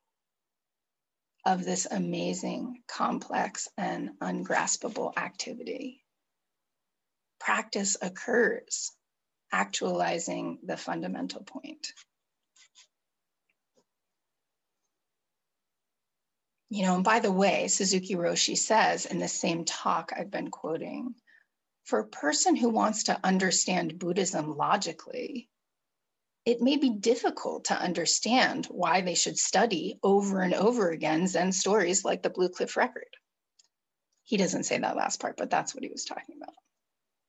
of 1.47 1.63
this 1.63 1.87
amazing, 1.89 2.81
complex, 2.89 3.69
and 3.77 4.09
ungraspable 4.19 5.13
activity. 5.15 6.03
Practice 7.39 7.95
occurs, 8.01 8.91
actualizing 9.49 10.59
the 10.65 10.75
fundamental 10.75 11.43
point. 11.43 11.93
You 16.69 16.83
know, 16.83 16.95
and 16.95 17.03
by 17.05 17.21
the 17.21 17.31
way, 17.31 17.69
Suzuki 17.69 18.15
Roshi 18.15 18.57
says 18.57 19.05
in 19.05 19.19
the 19.19 19.29
same 19.29 19.63
talk 19.63 20.11
I've 20.13 20.29
been 20.29 20.51
quoting, 20.51 21.15
for 21.85 21.99
a 21.99 22.07
person 22.07 22.57
who 22.57 22.67
wants 22.67 23.03
to 23.03 23.17
understand 23.23 23.97
Buddhism 23.97 24.57
logically, 24.57 25.47
it 26.47 26.61
may 26.61 26.77
be 26.77 26.91
difficult 26.91 27.65
to 27.65 27.77
understand 27.77 28.67
why 28.67 29.01
they 29.01 29.15
should 29.15 29.37
study 29.37 29.99
over 30.01 30.39
and 30.39 30.53
over 30.53 30.91
again 30.91 31.27
Zen 31.27 31.51
stories 31.51 32.05
like 32.05 32.23
the 32.23 32.29
Blue 32.29 32.47
Cliff 32.47 32.77
Record. 32.77 33.09
He 34.23 34.37
doesn't 34.37 34.63
say 34.63 34.77
that 34.77 34.95
last 34.95 35.19
part, 35.19 35.35
but 35.35 35.49
that's 35.49 35.75
what 35.75 35.83
he 35.83 35.89
was 35.89 36.05
talking 36.05 36.35
about. 36.41 36.55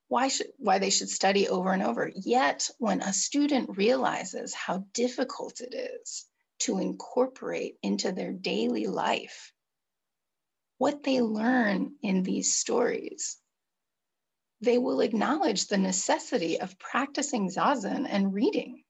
Why 0.07 0.29
should 0.29 0.47
why 0.59 0.79
they 0.79 0.91
should 0.91 1.09
study 1.09 1.49
over 1.49 1.73
and 1.73 1.83
over. 1.83 2.09
Yet 2.15 2.71
when 2.79 3.01
a 3.01 3.13
student 3.13 3.77
realizes 3.77 4.55
how 4.55 4.85
difficult 4.95 5.63
it 5.63 5.75
is 5.75 6.25
to 6.61 6.79
incorporate 6.79 7.75
into 7.83 8.13
their 8.13 8.33
daily 8.33 8.87
life 8.87 9.53
what 10.79 11.03
they 11.03 11.23
learn 11.23 11.97
in 12.03 12.23
these 12.23 12.55
stories, 12.55 13.37
they 14.61 14.79
will 14.79 15.01
acknowledge 15.01 15.67
the 15.67 15.77
necessity 15.77 16.61
of 16.61 16.79
practicing 16.79 17.49
zazen 17.51 18.07
and 18.09 18.33
reading 18.33 18.85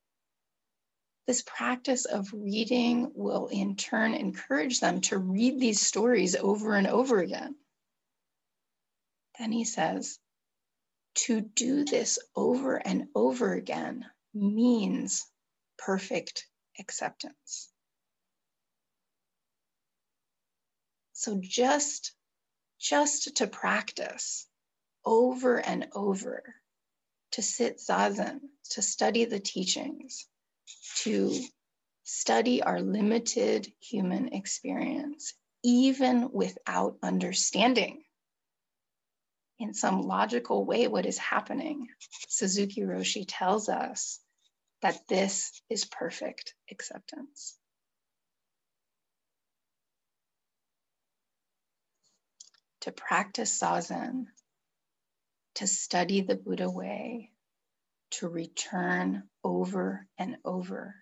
this 1.28 1.42
practice 1.42 2.06
of 2.06 2.32
reading 2.32 3.12
will 3.14 3.48
in 3.48 3.76
turn 3.76 4.14
encourage 4.14 4.80
them 4.80 5.02
to 5.02 5.18
read 5.18 5.60
these 5.60 5.78
stories 5.78 6.34
over 6.34 6.74
and 6.74 6.86
over 6.86 7.20
again. 7.20 7.54
Then 9.38 9.52
he 9.52 9.64
says, 9.64 10.18
to 11.26 11.42
do 11.42 11.84
this 11.84 12.18
over 12.34 12.76
and 12.76 13.08
over 13.14 13.52
again 13.52 14.06
means 14.32 15.26
perfect 15.76 16.46
acceptance. 16.80 17.68
So 21.12 21.38
just, 21.42 22.14
just 22.80 23.36
to 23.36 23.46
practice 23.46 24.46
over 25.04 25.58
and 25.58 25.88
over, 25.94 26.42
to 27.32 27.42
sit 27.42 27.80
zazen, 27.80 28.40
to 28.70 28.80
study 28.80 29.26
the 29.26 29.40
teachings, 29.40 30.26
to 31.02 31.32
study 32.04 32.62
our 32.62 32.80
limited 32.80 33.70
human 33.80 34.28
experience, 34.32 35.34
even 35.62 36.30
without 36.32 36.96
understanding 37.02 38.02
in 39.58 39.74
some 39.74 40.02
logical 40.02 40.64
way 40.64 40.88
what 40.88 41.06
is 41.06 41.18
happening. 41.18 41.88
Suzuki 42.28 42.82
Roshi 42.82 43.24
tells 43.26 43.68
us 43.68 44.20
that 44.82 45.00
this 45.08 45.60
is 45.68 45.84
perfect 45.84 46.54
acceptance. 46.70 47.56
To 52.82 52.92
practice 52.92 53.58
Zazen, 53.58 54.26
to 55.56 55.66
study 55.66 56.20
the 56.20 56.36
Buddha 56.36 56.70
way, 56.70 57.32
to 58.10 58.28
return 58.28 59.24
over 59.44 60.06
and 60.18 60.36
over 60.44 60.94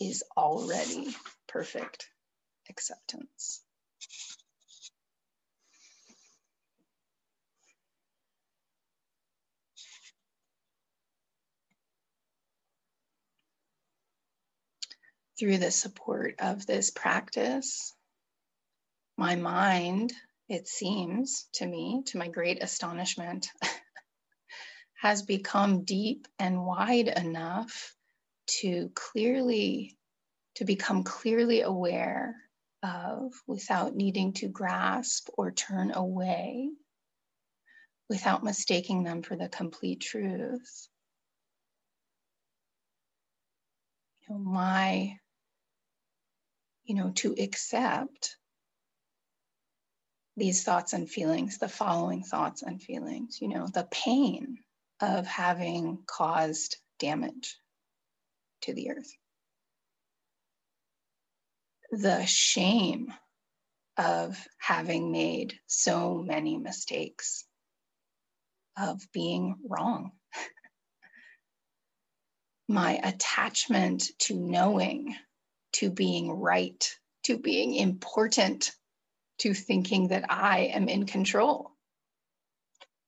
is 0.00 0.22
already 0.36 1.14
perfect 1.48 2.08
acceptance. 2.70 3.62
Through 15.38 15.58
the 15.58 15.70
support 15.70 16.36
of 16.38 16.66
this 16.66 16.90
practice, 16.90 17.94
my 19.16 19.34
mind, 19.36 20.12
it 20.48 20.68
seems 20.68 21.46
to 21.54 21.66
me, 21.66 22.02
to 22.06 22.18
my 22.18 22.28
great 22.28 22.62
astonishment, 22.62 23.48
has 25.02 25.22
become 25.22 25.82
deep 25.82 26.28
and 26.38 26.64
wide 26.64 27.08
enough 27.08 27.92
to 28.46 28.88
clearly 28.94 29.98
to 30.54 30.64
become 30.64 31.02
clearly 31.02 31.62
aware 31.62 32.36
of 32.84 33.32
without 33.48 33.96
needing 33.96 34.32
to 34.32 34.46
grasp 34.46 35.28
or 35.36 35.50
turn 35.50 35.90
away 35.92 36.70
without 38.08 38.44
mistaking 38.44 39.02
them 39.02 39.22
for 39.22 39.34
the 39.34 39.48
complete 39.48 40.00
truth. 40.00 40.88
You 44.20 44.36
know 44.36 44.38
my 44.38 45.16
you 46.84 46.94
know 46.94 47.10
to 47.16 47.34
accept 47.40 48.36
these 50.36 50.62
thoughts 50.62 50.92
and 50.92 51.10
feelings 51.10 51.58
the 51.58 51.68
following 51.68 52.22
thoughts 52.22 52.62
and 52.62 52.80
feelings 52.80 53.40
you 53.40 53.48
know 53.48 53.66
the 53.66 53.88
pain 53.90 54.58
of 55.00 55.26
having 55.26 55.98
caused 56.06 56.76
damage 56.98 57.56
to 58.62 58.74
the 58.74 58.90
earth. 58.90 59.12
The 61.90 62.24
shame 62.24 63.12
of 63.96 64.38
having 64.58 65.12
made 65.12 65.58
so 65.66 66.18
many 66.18 66.56
mistakes, 66.56 67.44
of 68.78 69.00
being 69.12 69.56
wrong. 69.68 70.12
My 72.68 72.98
attachment 73.02 74.04
to 74.20 74.34
knowing, 74.34 75.14
to 75.74 75.90
being 75.90 76.30
right, 76.30 76.82
to 77.24 77.38
being 77.38 77.74
important, 77.74 78.72
to 79.38 79.52
thinking 79.52 80.08
that 80.08 80.24
I 80.30 80.70
am 80.72 80.88
in 80.88 81.04
control 81.04 81.71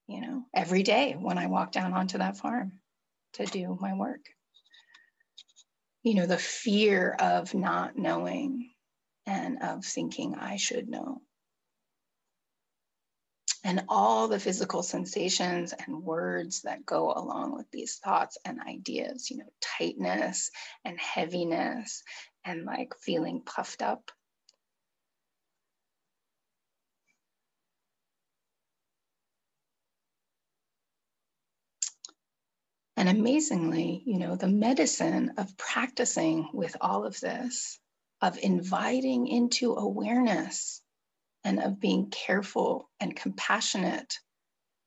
you 0.06 0.20
know, 0.20 0.44
every 0.54 0.82
day 0.82 1.16
when 1.18 1.38
I 1.38 1.46
walk 1.46 1.72
down 1.72 1.92
onto 1.92 2.18
that 2.18 2.36
farm 2.36 2.72
to 3.34 3.46
do 3.46 3.76
my 3.80 3.94
work. 3.94 4.24
You 6.02 6.14
know, 6.14 6.26
the 6.26 6.38
fear 6.38 7.16
of 7.18 7.54
not 7.54 7.96
knowing 7.96 8.70
and 9.26 9.62
of 9.62 9.84
thinking 9.84 10.34
I 10.34 10.56
should 10.56 10.88
know. 10.88 11.22
and 13.64 13.82
all 13.88 14.28
the 14.28 14.38
physical 14.38 14.82
sensations 14.82 15.72
and 15.72 16.04
words 16.04 16.60
that 16.62 16.84
go 16.84 17.12
along 17.12 17.56
with 17.56 17.70
these 17.70 17.96
thoughts 17.96 18.36
and 18.44 18.60
ideas, 18.60 19.30
you 19.30 19.38
know, 19.38 19.48
tightness 19.78 20.50
and 20.84 21.00
heaviness 21.00 22.02
and 22.44 22.64
like 22.66 22.92
feeling 23.00 23.40
puffed 23.44 23.80
up. 23.80 24.10
And 32.96 33.08
amazingly, 33.08 34.02
you 34.06 34.18
know, 34.18 34.36
the 34.36 34.48
medicine 34.48 35.32
of 35.36 35.56
practicing 35.56 36.48
with 36.52 36.76
all 36.80 37.04
of 37.04 37.18
this, 37.20 37.80
of 38.20 38.38
inviting 38.38 39.26
into 39.26 39.74
awareness 39.74 40.80
and 41.42 41.60
of 41.60 41.80
being 41.80 42.10
careful 42.10 42.88
and 43.00 43.14
compassionate 43.14 44.18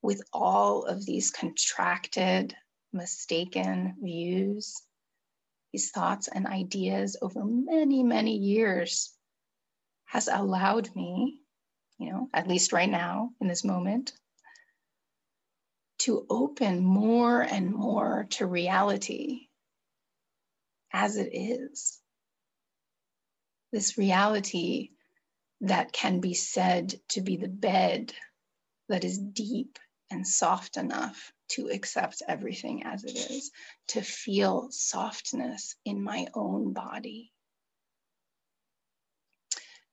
with 0.01 0.21
all 0.31 0.85
of 0.85 1.05
these 1.05 1.31
contracted, 1.31 2.55
mistaken 2.93 3.95
views, 4.01 4.81
these 5.73 5.91
thoughts 5.91 6.27
and 6.27 6.47
ideas 6.47 7.17
over 7.21 7.43
many, 7.43 8.03
many 8.03 8.37
years 8.37 9.13
has 10.05 10.29
allowed 10.29 10.95
me, 10.95 11.41
you 11.99 12.09
know, 12.09 12.29
at 12.33 12.47
least 12.47 12.71
right 12.71 12.89
now 12.89 13.31
in 13.41 13.47
this 13.47 13.65
moment, 13.65 14.13
to 15.99 16.25
open 16.29 16.83
more 16.83 17.41
and 17.41 17.73
more 17.73 18.27
to 18.31 18.45
reality 18.45 19.47
as 20.93 21.17
it 21.17 21.29
is. 21.33 21.99
This 23.71 23.97
reality 23.97 24.91
that 25.61 25.91
can 25.91 26.19
be 26.19 26.33
said 26.33 26.95
to 27.09 27.21
be 27.21 27.37
the 27.37 27.47
bed 27.47 28.13
that 28.89 29.03
is 29.03 29.17
deep 29.17 29.79
and 30.09 30.25
soft 30.25 30.77
enough 30.77 31.33
to 31.49 31.67
accept 31.69 32.21
everything 32.27 32.83
as 32.83 33.03
it 33.03 33.15
is, 33.31 33.51
to 33.89 34.01
feel 34.01 34.67
softness 34.71 35.75
in 35.85 36.01
my 36.01 36.27
own 36.33 36.73
body. 36.73 37.31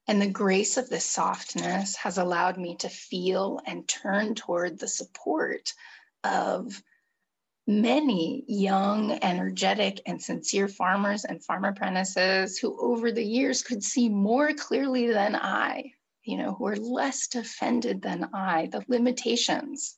And 0.06 0.20
the 0.20 0.30
grace 0.30 0.76
of 0.76 0.90
this 0.90 1.06
softness 1.06 1.96
has 1.96 2.18
allowed 2.18 2.58
me 2.58 2.76
to 2.76 2.88
feel 2.88 3.60
and 3.66 3.88
turn 3.88 4.34
toward 4.34 4.78
the 4.78 4.88
support 4.88 5.72
of 6.22 6.82
many 7.66 8.44
young, 8.46 9.12
energetic, 9.22 10.02
and 10.06 10.20
sincere 10.20 10.68
farmers 10.68 11.24
and 11.24 11.42
farm 11.42 11.64
apprentices 11.64 12.58
who, 12.58 12.78
over 12.78 13.10
the 13.10 13.24
years, 13.24 13.62
could 13.62 13.82
see 13.82 14.10
more 14.10 14.52
clearly 14.52 15.10
than 15.10 15.34
I, 15.34 15.92
you 16.22 16.36
know, 16.36 16.52
who 16.52 16.66
are 16.66 16.76
less 16.76 17.34
offended 17.34 18.02
than 18.02 18.28
I, 18.34 18.66
the 18.66 18.84
limitations 18.88 19.96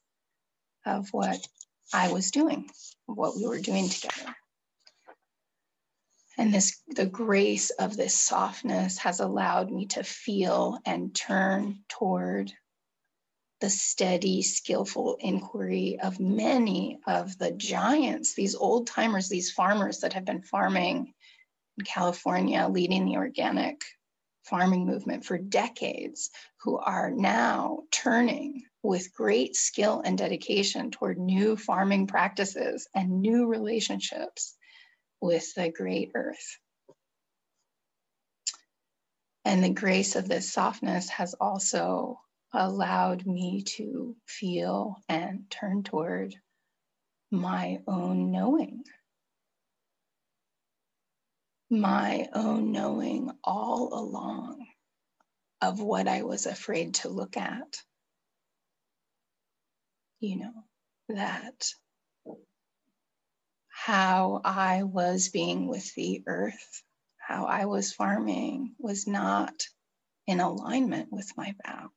of 0.85 1.09
what 1.11 1.45
I 1.93 2.13
was 2.13 2.31
doing, 2.31 2.71
what 3.07 3.37
we 3.37 3.47
were 3.47 3.59
doing 3.59 3.89
together. 3.89 4.37
And 6.39 6.53
this, 6.53 6.83
the 6.89 7.07
grace 7.07 7.71
of 7.71 7.97
this 7.97 8.15
softness 8.15 8.99
has 8.99 9.21
allowed 9.21 9.71
me 9.71 9.87
to 9.87 10.05
feel 10.05 10.79
and 10.85 11.15
turn 11.15 11.85
toward 11.89 12.53
the 13.61 13.71
steady, 13.71 14.43
skillful 14.43 15.17
inquiry 15.19 15.99
of 16.03 16.21
many 16.21 17.01
of 17.07 17.39
the 17.39 17.53
giants, 17.53 18.35
these 18.35 18.55
old 18.55 18.87
timers, 18.87 19.31
these 19.31 19.51
farmers 19.51 20.01
that 20.01 20.13
have 20.13 20.27
been 20.27 20.43
farming 20.43 21.15
in 21.79 21.85
California, 21.87 22.69
leading 22.69 23.07
the 23.07 23.17
organic 23.17 23.83
farming 24.45 24.87
movement 24.87 25.25
for 25.25 25.39
decades, 25.39 26.31
who 26.61 26.77
are 26.77 27.11
now 27.11 27.81
turning 27.91 28.63
with 28.83 29.15
great 29.15 29.57
skill 29.57 30.03
and 30.05 30.19
dedication 30.19 30.91
toward 30.91 31.19
new 31.19 31.57
farming 31.57 32.07
practices 32.07 32.87
and 32.95 33.23
new 33.23 33.47
relationships 33.47 34.56
with 35.21 35.55
the 35.55 35.71
great 35.71 36.13
earth. 36.15 36.59
And 39.45 39.63
the 39.63 39.71
grace 39.71 40.17
of 40.17 40.29
this 40.29 40.53
softness 40.53 41.09
has 41.11 41.35
also 41.35 42.19
allowed 42.53 43.27
me 43.27 43.63
to 43.63 44.17
feel 44.27 44.97
and 45.09 45.45
turn 45.51 45.83
toward 45.83 46.35
my 47.31 47.79
own 47.87 48.33
knowing. 48.33 48.83
My 51.71 52.29
own 52.33 52.73
knowing 52.73 53.31
all 53.43 53.91
along 53.93 54.67
of 55.61 55.81
what 55.81 56.09
I 56.09 56.23
was 56.23 56.47
afraid 56.47 56.95
to 56.97 57.09
look 57.09 57.37
at. 57.37 57.77
You 60.21 60.39
know, 60.39 60.53
that 61.09 61.69
how 63.87 64.41
I 64.45 64.83
was 64.83 65.29
being 65.29 65.69
with 65.69 65.95
the 65.95 66.25
earth, 66.27 66.83
how 67.19 67.47
I 67.47 67.67
was 67.67 67.93
farming 67.93 68.75
was 68.79 69.07
not 69.07 69.55
in 70.27 70.41
alignment 70.41 71.13
with 71.13 71.31
my 71.37 71.55
vow. 71.65 71.91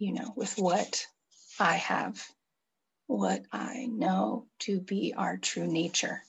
you 0.00 0.14
know, 0.14 0.32
with 0.34 0.54
what 0.56 1.06
I 1.58 1.74
have, 1.74 2.26
what 3.06 3.42
I 3.52 3.86
know 3.86 4.46
to 4.60 4.80
be 4.80 5.12
our 5.14 5.36
true 5.36 5.66
nature. 5.66 6.22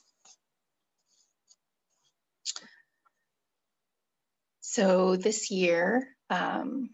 So 4.60 5.16
this 5.16 5.50
year, 5.50 6.06
um, 6.28 6.90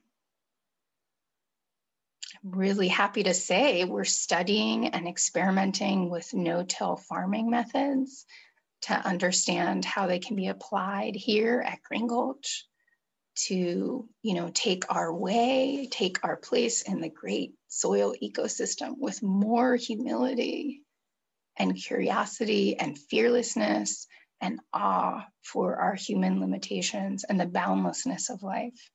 I'm 2.44 2.52
really 2.52 2.88
happy 2.88 3.24
to 3.24 3.34
say 3.34 3.84
we're 3.84 4.04
studying 4.04 4.88
and 4.88 5.08
experimenting 5.08 6.08
with 6.10 6.34
no-till 6.34 6.96
farming 6.96 7.50
methods 7.50 8.24
to 8.82 8.94
understand 8.94 9.84
how 9.84 10.06
they 10.06 10.18
can 10.18 10.36
be 10.36 10.48
applied 10.48 11.16
here 11.16 11.62
at 11.66 11.82
Green 11.82 12.06
Gulch 12.06 12.64
to 13.46 14.08
you 14.22 14.34
know 14.34 14.50
take 14.52 14.92
our 14.92 15.14
way 15.14 15.88
take 15.88 16.24
our 16.24 16.36
place 16.36 16.82
in 16.82 17.00
the 17.00 17.08
great 17.08 17.54
soil 17.68 18.12
ecosystem 18.20 18.94
with 18.98 19.22
more 19.22 19.76
humility 19.76 20.82
and 21.56 21.76
curiosity 21.76 22.76
and 22.76 22.98
fearlessness 22.98 24.08
and 24.40 24.58
awe 24.72 25.24
for 25.42 25.76
our 25.76 25.94
human 25.94 26.40
limitations 26.40 27.22
and 27.22 27.38
the 27.38 27.46
boundlessness 27.46 28.28
of 28.28 28.42
life 28.42 28.90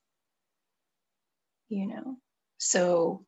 you 1.69 1.87
know? 1.87 2.17
So 2.57 3.25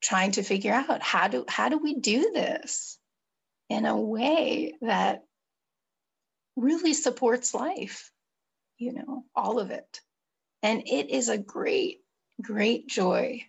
trying 0.00 0.32
to 0.32 0.42
figure 0.42 0.72
out 0.72 1.02
how 1.02 1.28
do 1.28 1.44
how 1.48 1.68
do 1.68 1.78
we 1.78 1.94
do 1.94 2.30
this 2.32 2.98
in 3.68 3.86
a 3.86 4.00
way 4.00 4.74
that 4.80 5.24
really 6.56 6.94
supports 6.94 7.54
life 7.54 8.10
you 8.78 8.92
know, 8.92 9.24
all 9.34 9.58
of 9.58 9.70
it. 9.70 10.00
And 10.62 10.82
it 10.86 11.10
is 11.10 11.28
a 11.28 11.38
great, 11.38 11.98
great 12.40 12.88
joy 12.88 13.44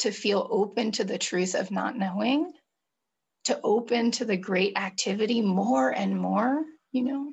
to 0.00 0.10
feel 0.10 0.46
open 0.50 0.92
to 0.92 1.04
the 1.04 1.18
truth 1.18 1.54
of 1.54 1.70
not 1.70 1.96
knowing, 1.96 2.52
to 3.44 3.60
open 3.62 4.10
to 4.12 4.24
the 4.24 4.36
great 4.36 4.76
activity 4.76 5.40
more 5.40 5.90
and 5.90 6.16
more, 6.16 6.64
you 6.90 7.04
know. 7.04 7.32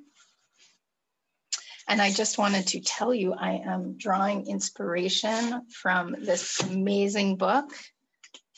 And 1.88 2.00
I 2.00 2.12
just 2.12 2.38
wanted 2.38 2.68
to 2.68 2.82
tell 2.82 3.14
you, 3.14 3.34
I 3.34 3.62
am 3.66 3.98
drawing 3.98 4.48
inspiration 4.48 5.66
from 5.72 6.16
this 6.20 6.60
amazing 6.60 7.38
book. 7.38 7.72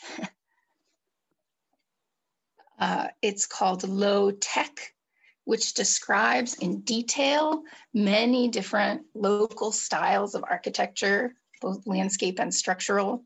uh, 2.79 3.07
it's 3.21 3.45
called 3.47 3.87
Low 3.87 4.31
Tech 4.31 4.93
which 5.43 5.73
describes 5.73 6.53
in 6.55 6.81
detail 6.81 7.63
many 7.93 8.47
different 8.47 9.01
local 9.13 9.71
styles 9.71 10.35
of 10.35 10.43
architecture, 10.47 11.33
both 11.61 11.85
landscape 11.87 12.39
and 12.39 12.53
structural, 12.53 13.23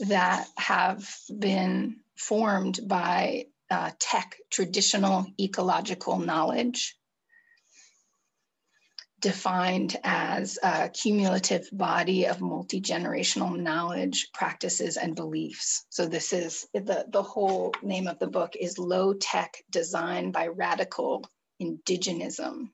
that 0.00 0.48
have 0.56 1.08
been 1.38 1.96
formed 2.16 2.80
by 2.86 3.46
uh, 3.70 3.90
TEK, 3.98 4.36
traditional 4.50 5.26
ecological 5.38 6.18
knowledge, 6.18 6.96
defined 9.20 9.96
as 10.02 10.58
a 10.62 10.88
cumulative 10.88 11.68
body 11.72 12.26
of 12.26 12.40
multi-generational 12.40 13.58
knowledge, 13.58 14.28
practices, 14.32 14.96
and 14.96 15.14
beliefs. 15.14 15.84
So 15.90 16.06
this 16.06 16.32
is, 16.32 16.66
the, 16.72 17.06
the 17.08 17.22
whole 17.22 17.74
name 17.82 18.08
of 18.08 18.18
the 18.18 18.26
book 18.26 18.54
is 18.58 18.78
Low 18.78 19.12
Tech 19.14 19.62
Design 19.70 20.30
by 20.30 20.46
Radical 20.48 21.24
indigenism. 21.60 22.70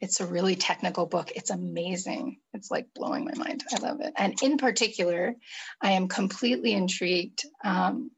It's 0.00 0.20
a 0.20 0.26
really 0.26 0.56
technical 0.56 1.06
book. 1.06 1.30
It's 1.36 1.50
amazing. 1.50 2.38
It's 2.52 2.72
like 2.72 2.88
blowing 2.92 3.24
my 3.24 3.34
mind. 3.36 3.62
I 3.72 3.78
love 3.78 4.00
it. 4.00 4.12
And 4.16 4.34
in 4.42 4.58
particular, 4.58 5.36
I 5.80 5.92
am 5.92 6.08
completely 6.08 6.72
intrigued 6.72 7.44
um, 7.64 8.10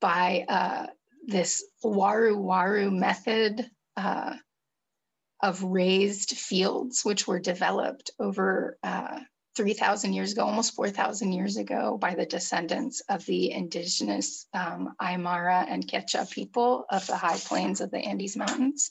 by 0.00 0.46
uh, 0.48 0.86
this 1.26 1.62
Waru 1.84 2.36
Waru 2.36 2.90
method 2.90 3.70
uh, 3.98 4.36
of 5.42 5.62
raised 5.62 6.30
fields, 6.36 7.04
which 7.04 7.26
were 7.26 7.40
developed 7.40 8.10
over 8.18 8.78
uh, 8.82 9.18
3,000 9.56 10.12
years 10.12 10.32
ago, 10.32 10.44
almost 10.44 10.74
4,000 10.74 11.32
years 11.32 11.56
ago, 11.56 11.98
by 11.98 12.14
the 12.14 12.24
descendants 12.24 13.02
of 13.08 13.24
the 13.26 13.50
indigenous 13.50 14.46
um, 14.54 14.94
Aymara 15.00 15.66
and 15.68 15.86
Quechua 15.86 16.30
people 16.30 16.86
of 16.88 17.06
the 17.06 17.16
high 17.16 17.36
plains 17.36 17.80
of 17.80 17.90
the 17.90 17.98
Andes 17.98 18.36
Mountains, 18.36 18.90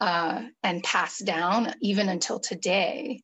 uh, 0.00 0.42
and 0.62 0.82
passed 0.82 1.24
down 1.24 1.72
even 1.80 2.08
until 2.08 2.40
today. 2.40 3.22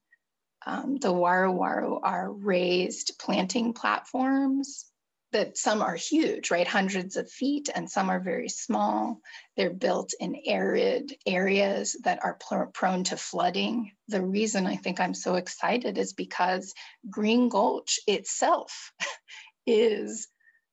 Um, 0.64 0.96
the 0.96 1.12
Waru 1.12 1.58
Waru 1.58 2.00
are 2.02 2.32
raised 2.32 3.18
planting 3.18 3.72
platforms 3.72 4.91
that 5.32 5.58
some 5.58 5.82
are 5.82 5.96
huge, 5.96 6.50
right? 6.50 6.66
Hundreds 6.66 7.16
of 7.16 7.30
feet, 7.30 7.68
and 7.74 7.90
some 7.90 8.10
are 8.10 8.20
very 8.20 8.48
small. 8.48 9.20
They're 9.56 9.72
built 9.72 10.12
in 10.20 10.36
arid 10.46 11.14
areas 11.26 11.96
that 12.04 12.20
are 12.24 12.38
pl- 12.40 12.70
prone 12.72 13.04
to 13.04 13.16
flooding. 13.16 13.92
The 14.08 14.22
reason 14.22 14.66
I 14.66 14.76
think 14.76 15.00
I'm 15.00 15.14
so 15.14 15.34
excited 15.34 15.98
is 15.98 16.12
because 16.12 16.74
Green 17.10 17.48
Gulch 17.48 17.98
itself 18.06 18.92
is, 19.66 20.28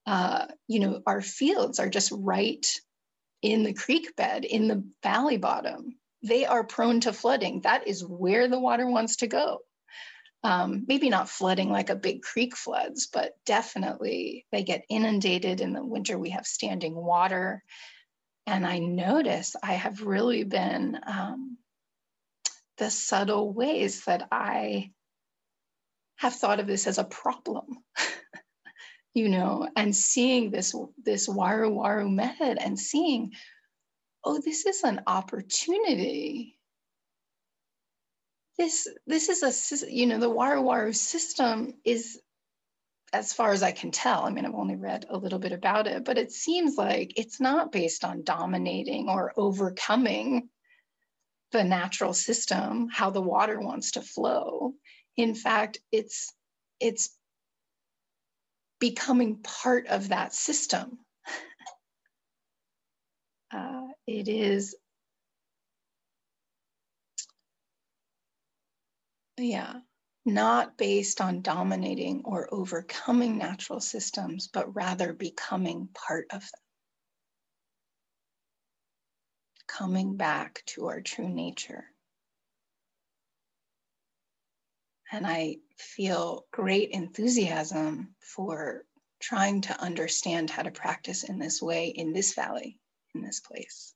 uh, 0.05 0.47
you 0.67 0.79
know, 0.79 1.01
our 1.07 1.21
fields 1.21 1.79
are 1.79 1.89
just 1.89 2.11
right 2.15 2.65
in 3.41 3.63
the 3.63 3.73
creek 3.73 4.15
bed, 4.15 4.45
in 4.45 4.67
the 4.67 4.83
valley 5.03 5.37
bottom. 5.37 5.95
They 6.21 6.45
are 6.45 6.65
prone 6.65 6.99
to 7.01 7.13
flooding. 7.13 7.61
That 7.61 7.87
is 7.87 8.05
where 8.05 8.49
the 8.49 8.59
water 8.59 8.87
wants 8.87 9.17
to 9.17 9.27
go 9.27 9.59
um, 10.43 10.85
maybe 10.87 11.09
not 11.09 11.29
flooding 11.29 11.69
like 11.69 11.89
a 11.89 11.95
big 11.95 12.21
creek 12.21 12.55
floods, 12.55 13.07
but 13.07 13.33
definitely 13.45 14.45
they 14.51 14.63
get 14.63 14.85
inundated 14.89 15.59
in 15.59 15.73
the 15.73 15.83
winter. 15.83 16.17
We 16.17 16.29
have 16.29 16.45
standing 16.45 16.95
water. 16.95 17.63
And 18.47 18.65
I 18.65 18.79
notice 18.79 19.55
I 19.61 19.73
have 19.73 20.01
really 20.01 20.43
been 20.43 20.99
um, 21.05 21.57
the 22.77 22.89
subtle 22.89 23.51
ways 23.51 24.05
that 24.05 24.27
I 24.31 24.91
have 26.15 26.35
thought 26.35 26.59
of 26.59 26.67
this 26.67 26.87
as 26.87 26.97
a 26.97 27.03
problem. 27.03 27.65
you 29.13 29.29
know, 29.29 29.67
and 29.75 29.95
seeing 29.95 30.51
this 30.51 30.73
this 31.03 31.27
waru 31.27 31.71
waru 31.73 32.09
method 32.09 32.57
and 32.59 32.79
seeing, 32.79 33.33
oh, 34.23 34.39
this 34.39 34.65
is 34.65 34.83
an 34.83 35.01
opportunity 35.05 36.58
this 38.59 38.87
this 39.07 39.29
is 39.29 39.83
a 39.83 39.91
you 39.91 40.05
know 40.05 40.19
the 40.19 40.29
Waru 40.29 40.61
Waru 40.61 40.93
system 40.93 41.75
is 41.85 42.19
as 43.11 43.33
far 43.33 43.51
as 43.51 43.63
I 43.63 43.71
can 43.71 43.89
tell, 43.89 44.23
I 44.23 44.29
mean, 44.29 44.45
I've 44.45 44.53
only 44.53 44.75
read 44.75 45.07
a 45.09 45.17
little 45.17 45.39
bit 45.39 45.51
about 45.51 45.87
it, 45.87 46.05
but 46.05 46.19
it 46.19 46.31
seems 46.31 46.77
like 46.77 47.13
it's 47.15 47.39
not 47.39 47.71
based 47.71 48.03
on 48.03 48.23
dominating 48.23 49.09
or 49.09 49.33
overcoming 49.35 50.49
the 51.51 51.63
natural 51.63 52.13
system, 52.13 52.87
how 52.91 53.09
the 53.09 53.21
water 53.21 53.59
wants 53.59 53.93
to 53.93 54.03
flow. 54.03 54.73
In 55.17 55.33
fact, 55.33 55.79
it's 55.91 56.31
it's 56.79 57.17
becoming 58.79 59.37
part 59.37 59.87
of 59.87 60.09
that 60.09 60.33
system. 60.33 60.99
uh, 63.51 63.87
it 64.05 64.27
is 64.27 64.75
Yeah, 69.41 69.79
not 70.25 70.77
based 70.77 71.21
on 71.21 71.41
dominating 71.41 72.23
or 72.25 72.53
overcoming 72.53 73.37
natural 73.37 73.79
systems, 73.79 74.47
but 74.47 74.75
rather 74.75 75.13
becoming 75.13 75.87
part 75.93 76.27
of 76.31 76.41
them. 76.41 76.61
Coming 79.67 80.17
back 80.17 80.63
to 80.67 80.87
our 80.87 80.99
true 80.99 81.29
nature. 81.29 81.85
And 85.11 85.25
I 85.25 85.57
feel 85.77 86.45
great 86.51 86.91
enthusiasm 86.91 88.15
for 88.19 88.85
trying 89.21 89.61
to 89.61 89.81
understand 89.81 90.49
how 90.49 90.63
to 90.63 90.71
practice 90.71 91.23
in 91.23 91.39
this 91.39 91.61
way 91.61 91.87
in 91.87 92.11
this 92.11 92.33
valley, 92.33 92.77
in 93.15 93.21
this 93.21 93.39
place. 93.39 93.95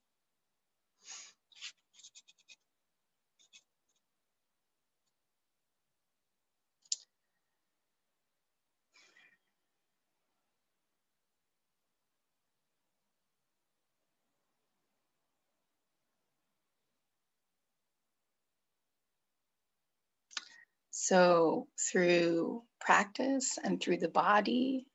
So, 21.05 21.67
through 21.77 22.63
practice 22.79 23.57
and 23.61 23.81
through 23.81 23.97
the 23.97 24.07
body, 24.07 24.87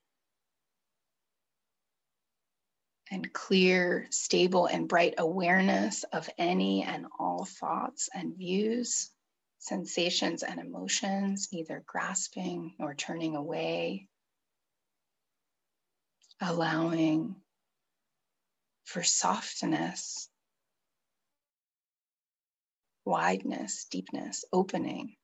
and 3.10 3.30
clear, 3.30 4.06
stable, 4.08 4.64
and 4.64 4.88
bright 4.88 5.16
awareness 5.18 6.04
of 6.04 6.30
any 6.38 6.82
and 6.82 7.04
all 7.18 7.44
thoughts 7.44 8.08
and 8.14 8.34
views, 8.34 9.10
sensations 9.58 10.42
and 10.42 10.58
emotions, 10.58 11.50
neither 11.52 11.82
grasping 11.84 12.74
nor 12.78 12.94
turning 12.94 13.36
away, 13.36 14.08
allowing 16.40 17.36
for 18.84 19.02
softness, 19.02 20.30
wideness, 23.04 23.84
deepness, 23.90 24.46
opening 24.54 25.17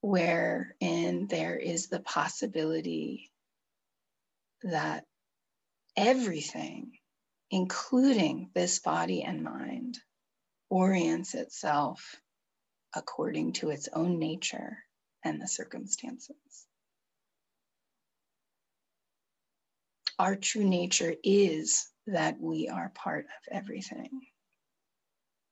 wherein 0.00 1.26
there 1.28 1.56
is 1.56 1.88
the 1.88 2.00
possibility 2.00 3.30
that 4.62 5.04
everything, 5.96 6.92
including 7.50 8.50
this 8.54 8.78
body 8.80 9.22
and 9.22 9.42
mind, 9.42 9.98
orients 10.70 11.34
itself 11.34 12.16
according 12.94 13.52
to 13.54 13.70
its 13.70 13.88
own 13.92 14.18
nature 14.18 14.78
and 15.24 15.40
the 15.40 15.48
circumstances. 15.48 16.36
Our 20.18 20.36
true 20.36 20.64
nature 20.64 21.14
is 21.22 21.88
that 22.06 22.40
we 22.40 22.68
are 22.68 22.90
part 22.94 23.26
of 23.26 23.52
everything. 23.52 24.10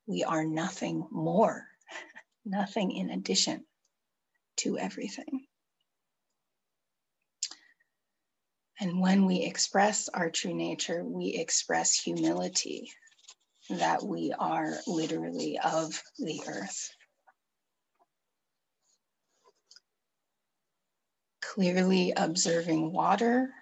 We 0.06 0.24
are 0.24 0.44
nothing 0.44 1.06
more, 1.10 1.66
nothing 2.44 2.92
in 2.92 3.10
addition 3.10 3.64
to 4.58 4.78
everything. 4.78 5.46
And 8.80 9.00
when 9.00 9.24
we 9.24 9.42
express 9.42 10.08
our 10.08 10.30
true 10.30 10.54
nature, 10.54 11.04
we 11.04 11.28
express 11.28 11.94
humility 11.94 12.90
that 13.70 14.02
we 14.02 14.34
are 14.36 14.74
literally 14.86 15.58
of 15.58 16.02
the 16.18 16.42
earth. 16.48 16.90
Clearly 21.40 22.12
observing 22.16 22.92
water, 22.92 23.54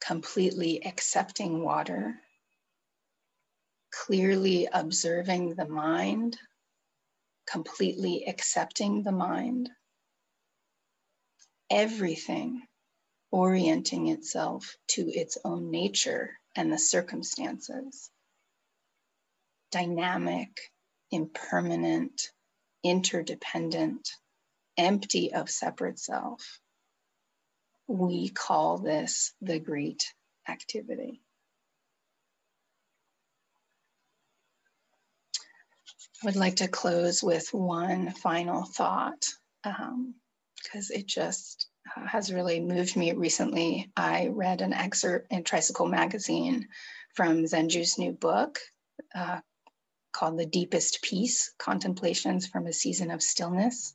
completely 0.00 0.84
accepting 0.84 1.64
water, 1.64 2.14
clearly 3.90 4.68
observing 4.72 5.54
the 5.54 5.66
mind, 5.66 6.36
completely 7.46 8.26
accepting 8.28 9.02
the 9.02 9.12
mind 9.12 9.70
everything 11.72 12.62
orienting 13.32 14.08
itself 14.08 14.76
to 14.88 15.02
its 15.10 15.38
own 15.42 15.70
nature 15.70 16.38
and 16.54 16.70
the 16.70 16.78
circumstances. 16.78 18.10
Dynamic, 19.70 20.50
impermanent, 21.10 22.30
interdependent, 22.84 24.10
empty 24.76 25.32
of 25.32 25.48
separate 25.48 25.98
self. 25.98 26.60
We 27.86 28.28
call 28.28 28.78
this 28.78 29.32
the 29.40 29.58
great 29.58 30.04
activity. 30.46 31.22
I 36.22 36.26
would 36.26 36.36
like 36.36 36.56
to 36.56 36.68
close 36.68 37.22
with 37.22 37.48
one 37.54 38.10
final 38.10 38.64
thought. 38.64 39.24
Um, 39.64 40.14
because 40.62 40.90
it 40.90 41.06
just 41.06 41.66
uh, 41.96 42.06
has 42.06 42.32
really 42.32 42.60
moved 42.60 42.96
me 42.96 43.12
recently. 43.12 43.90
I 43.96 44.28
read 44.28 44.60
an 44.60 44.72
excerpt 44.72 45.32
in 45.32 45.44
Tricycle 45.44 45.86
Magazine 45.86 46.68
from 47.14 47.44
Zenju's 47.44 47.98
new 47.98 48.12
book 48.12 48.58
uh, 49.14 49.40
called 50.12 50.38
The 50.38 50.46
Deepest 50.46 51.02
Peace 51.02 51.52
Contemplations 51.58 52.46
from 52.46 52.66
a 52.66 52.72
Season 52.72 53.10
of 53.10 53.22
Stillness. 53.22 53.94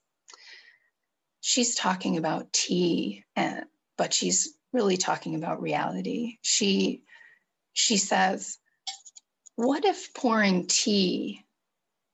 She's 1.42 1.76
talking 1.76 2.18
about 2.18 2.52
tea, 2.52 3.24
and, 3.36 3.66
but 3.98 4.14
she's 4.14 4.54
really 4.74 4.98
talking 4.98 5.36
about 5.36 5.62
reality. 5.62 6.38
She, 6.42 7.04
she 7.74 7.98
says, 7.98 8.58
What 9.56 9.86
if 9.86 10.14
pouring 10.14 10.68
tea 10.68 11.46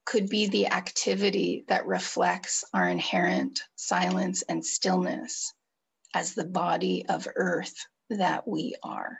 could 0.05 0.29
be 0.29 0.47
the 0.47 0.67
activity 0.67 1.65
that 1.67 1.85
reflects 1.85 2.63
our 2.73 2.87
inherent 2.87 3.61
silence 3.75 4.43
and 4.43 4.65
stillness 4.65 5.53
as 6.13 6.33
the 6.33 6.45
body 6.45 7.05
of 7.07 7.27
earth 7.35 7.75
that 8.09 8.47
we 8.47 8.75
are. 8.83 9.17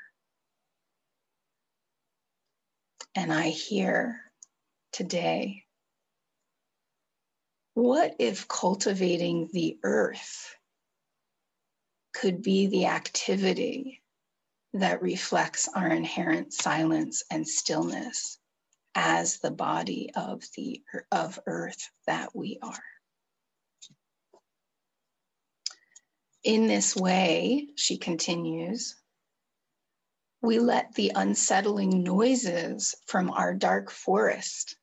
And 3.15 3.31
I 3.31 3.49
hear 3.49 4.19
today 4.91 5.63
what 7.75 8.15
if 8.19 8.47
cultivating 8.47 9.49
the 9.51 9.79
earth 9.84 10.55
could 12.13 12.41
be 12.41 12.67
the 12.67 12.86
activity 12.86 14.01
that 14.73 15.01
reflects 15.01 15.67
our 15.75 15.88
inherent 15.88 16.53
silence 16.53 17.23
and 17.31 17.47
stillness 17.47 18.38
as 18.95 19.39
the 19.39 19.51
body 19.51 20.11
of 20.15 20.43
the 20.55 20.81
of 21.11 21.39
earth 21.45 21.89
that 22.07 22.35
we 22.35 22.59
are. 22.61 22.83
In 26.43 26.67
this 26.67 26.95
way 26.95 27.69
she 27.75 27.97
continues 27.97 28.95
we 30.43 30.59
let 30.59 30.93
the 30.93 31.13
unsettling 31.15 32.03
noises 32.03 32.95
from 33.07 33.31
our 33.31 33.53
dark 33.53 33.89
forest 33.89 34.75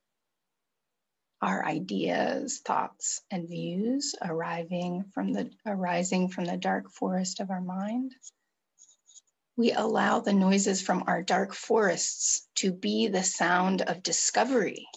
our 1.42 1.64
ideas 1.64 2.61
thoughts 2.64 3.22
and 3.30 3.48
views 3.48 4.14
arriving 4.22 5.04
from 5.12 5.32
the 5.32 5.50
arising 5.66 6.28
from 6.28 6.44
the 6.46 6.56
dark 6.56 6.90
forest 6.90 7.40
of 7.40 7.50
our 7.50 7.61
mind 7.61 8.12
we 9.61 9.72
allow 9.72 10.20
the 10.20 10.32
noises 10.32 10.80
from 10.80 11.04
our 11.06 11.20
dark 11.20 11.52
forests 11.52 12.48
to 12.54 12.72
be 12.72 13.08
the 13.08 13.22
sound 13.22 13.82
of 13.82 14.02
discovery. 14.02 14.88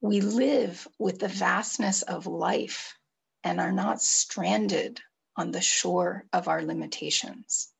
We 0.00 0.20
live 0.20 0.86
with 0.96 1.18
the 1.18 1.26
vastness 1.26 2.02
of 2.02 2.28
life 2.28 2.94
and 3.42 3.60
are 3.60 3.72
not 3.72 4.00
stranded 4.00 5.00
on 5.36 5.50
the 5.50 5.60
shore 5.60 6.24
of 6.32 6.46
our 6.46 6.62
limitations. 6.62 7.72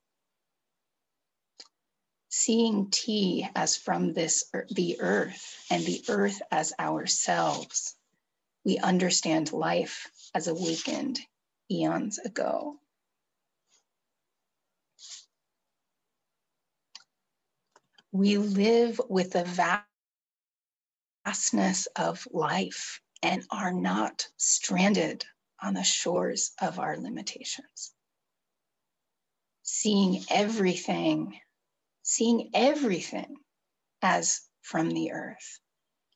Seeing 2.28 2.91
tea 2.91 3.49
as 3.55 3.76
from 3.76 4.12
this 4.12 4.43
the 4.70 5.01
earth 5.01 5.64
and 5.70 5.85
the 5.85 6.03
earth 6.09 6.43
as 6.51 6.72
ourselves, 6.76 7.95
we 8.64 8.78
understand 8.78 9.53
life 9.53 10.11
as 10.35 10.49
awakened 10.49 11.20
eons 11.70 12.18
ago. 12.18 12.81
We 18.13 18.39
live 18.39 19.01
with 19.09 19.33
the 19.33 19.45
vastness 21.25 21.87
of 21.97 22.27
life 22.33 23.01
and 23.23 23.45
are 23.51 23.73
not 23.73 24.27
stranded 24.37 25.25
on 25.63 25.75
the 25.75 25.85
shores 25.85 26.53
of 26.61 26.79
our 26.79 26.97
limitations. 26.97 27.93
Seeing 29.63 30.25
everything, 30.31 31.39
seeing 32.03 32.51
everything 32.55 33.37
as 34.03 34.41
from 34.63 34.91
the 34.91 35.13
earth 35.13 35.61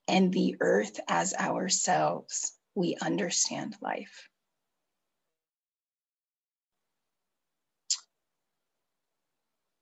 and 0.09 0.33
the 0.33 0.57
earth 0.61 0.99
as 1.09 1.35
ourselves, 1.35 2.53
we 2.75 2.97
understand 3.01 3.77
life. 3.81 4.29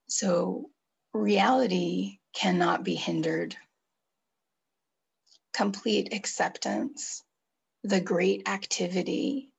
So 0.09 0.72
reality 1.15 2.19
cannot 2.35 2.85
be 2.85 2.95
hindered. 2.95 3.57
Complete 5.53 6.15
acceptance, 6.15 7.23
the 7.85 8.01
great 8.01 8.49
activity, 8.49 9.51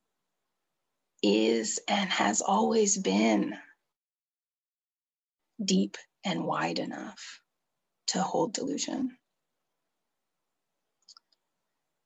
is 1.21 1.79
and 1.87 2.09
has 2.09 2.41
always 2.41 2.97
been 2.97 3.55
deep 5.63 5.97
and 6.25 6.43
wide 6.43 6.79
enough 6.79 7.41
to 8.07 8.21
hold 8.21 8.53
delusion. 8.53 9.17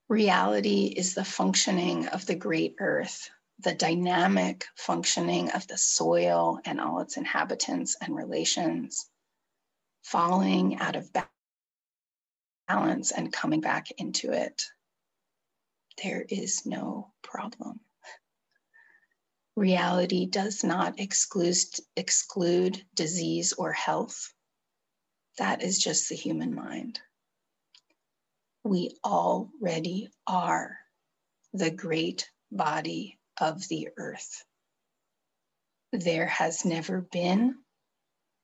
Reality 0.08 0.86
is 0.96 1.14
the 1.14 1.24
functioning 1.24 2.08
of 2.08 2.26
the 2.26 2.34
great 2.36 2.76
earth, 2.80 3.30
the 3.60 3.74
dynamic 3.74 4.66
functioning 4.76 5.50
of 5.50 5.66
the 5.66 5.78
soil 5.78 6.60
and 6.64 6.80
all 6.80 7.00
its 7.00 7.16
inhabitants 7.16 7.96
and 8.00 8.14
relations 8.14 9.08
falling 10.10 10.78
out 10.78 10.96
of 10.96 11.10
balance 12.66 13.10
and 13.12 13.32
coming 13.32 13.60
back 13.60 13.90
into 13.98 14.32
it. 14.32 14.64
There 16.02 16.24
is 16.26 16.64
no 16.64 17.12
problem. 17.22 17.80
Reality 19.54 20.26
does 20.26 20.64
not 20.64 20.98
exclude, 20.98 21.56
exclude 21.94 22.82
disease 22.94 23.52
or 23.52 23.72
health. 23.72 24.32
That 25.36 25.62
is 25.62 25.78
just 25.78 26.08
the 26.08 26.14
human 26.14 26.54
mind. 26.54 27.00
We 28.64 28.96
already 29.04 30.08
are 30.26 30.78
the 31.52 31.70
great 31.70 32.30
body 32.50 33.18
of 33.38 33.66
the 33.68 33.88
earth. 33.98 34.44
There 35.92 36.26
has 36.26 36.64
never 36.64 37.02
been 37.02 37.56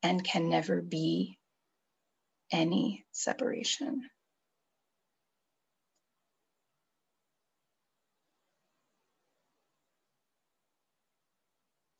and 0.02 0.22
can 0.22 0.50
never 0.50 0.82
be 0.82 1.38
any 2.54 3.04
separation. 3.10 4.08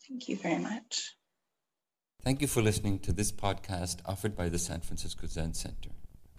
Thank 0.09 0.29
you 0.29 0.37
very 0.37 0.63
much. 0.63 1.17
Thank 2.23 2.41
you 2.41 2.47
for 2.47 2.63
listening 2.63 3.01
to 3.01 3.13
this 3.13 3.33
podcast 3.33 3.97
offered 4.07 4.37
by 4.37 4.49
the 4.49 4.59
San 4.59 4.81
Francisco 4.81 5.27
Zen 5.27 5.55
Center. 5.55 5.91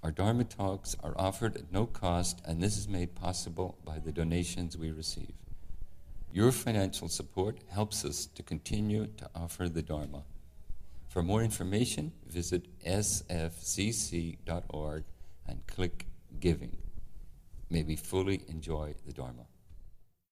Our 0.01 0.11
Dharma 0.11 0.45
talks 0.45 0.95
are 1.03 1.13
offered 1.17 1.57
at 1.57 1.73
no 1.73 1.85
cost, 1.85 2.41
and 2.45 2.61
this 2.61 2.77
is 2.77 2.87
made 2.87 3.15
possible 3.15 3.77
by 3.83 3.99
the 3.99 4.13
donations 4.13 4.77
we 4.77 4.91
receive. 4.91 5.33
Your 6.31 6.51
financial 6.53 7.09
support 7.09 7.59
helps 7.69 8.05
us 8.05 8.27
to 8.27 8.43
continue 8.43 9.07
to 9.17 9.29
offer 9.35 9.67
the 9.67 9.81
Dharma. 9.81 10.23
For 11.15 11.23
more 11.23 11.43
information, 11.43 12.11
visit 12.27 12.67
sfzc.org 12.85 13.23
and 15.47 15.65
click 15.65 16.07
Giving. 16.41 16.75
May 17.69 17.83
we 17.83 17.95
fully 17.95 18.43
enjoy 18.49 18.95
the 19.05 19.13
Dharma. 19.13 19.45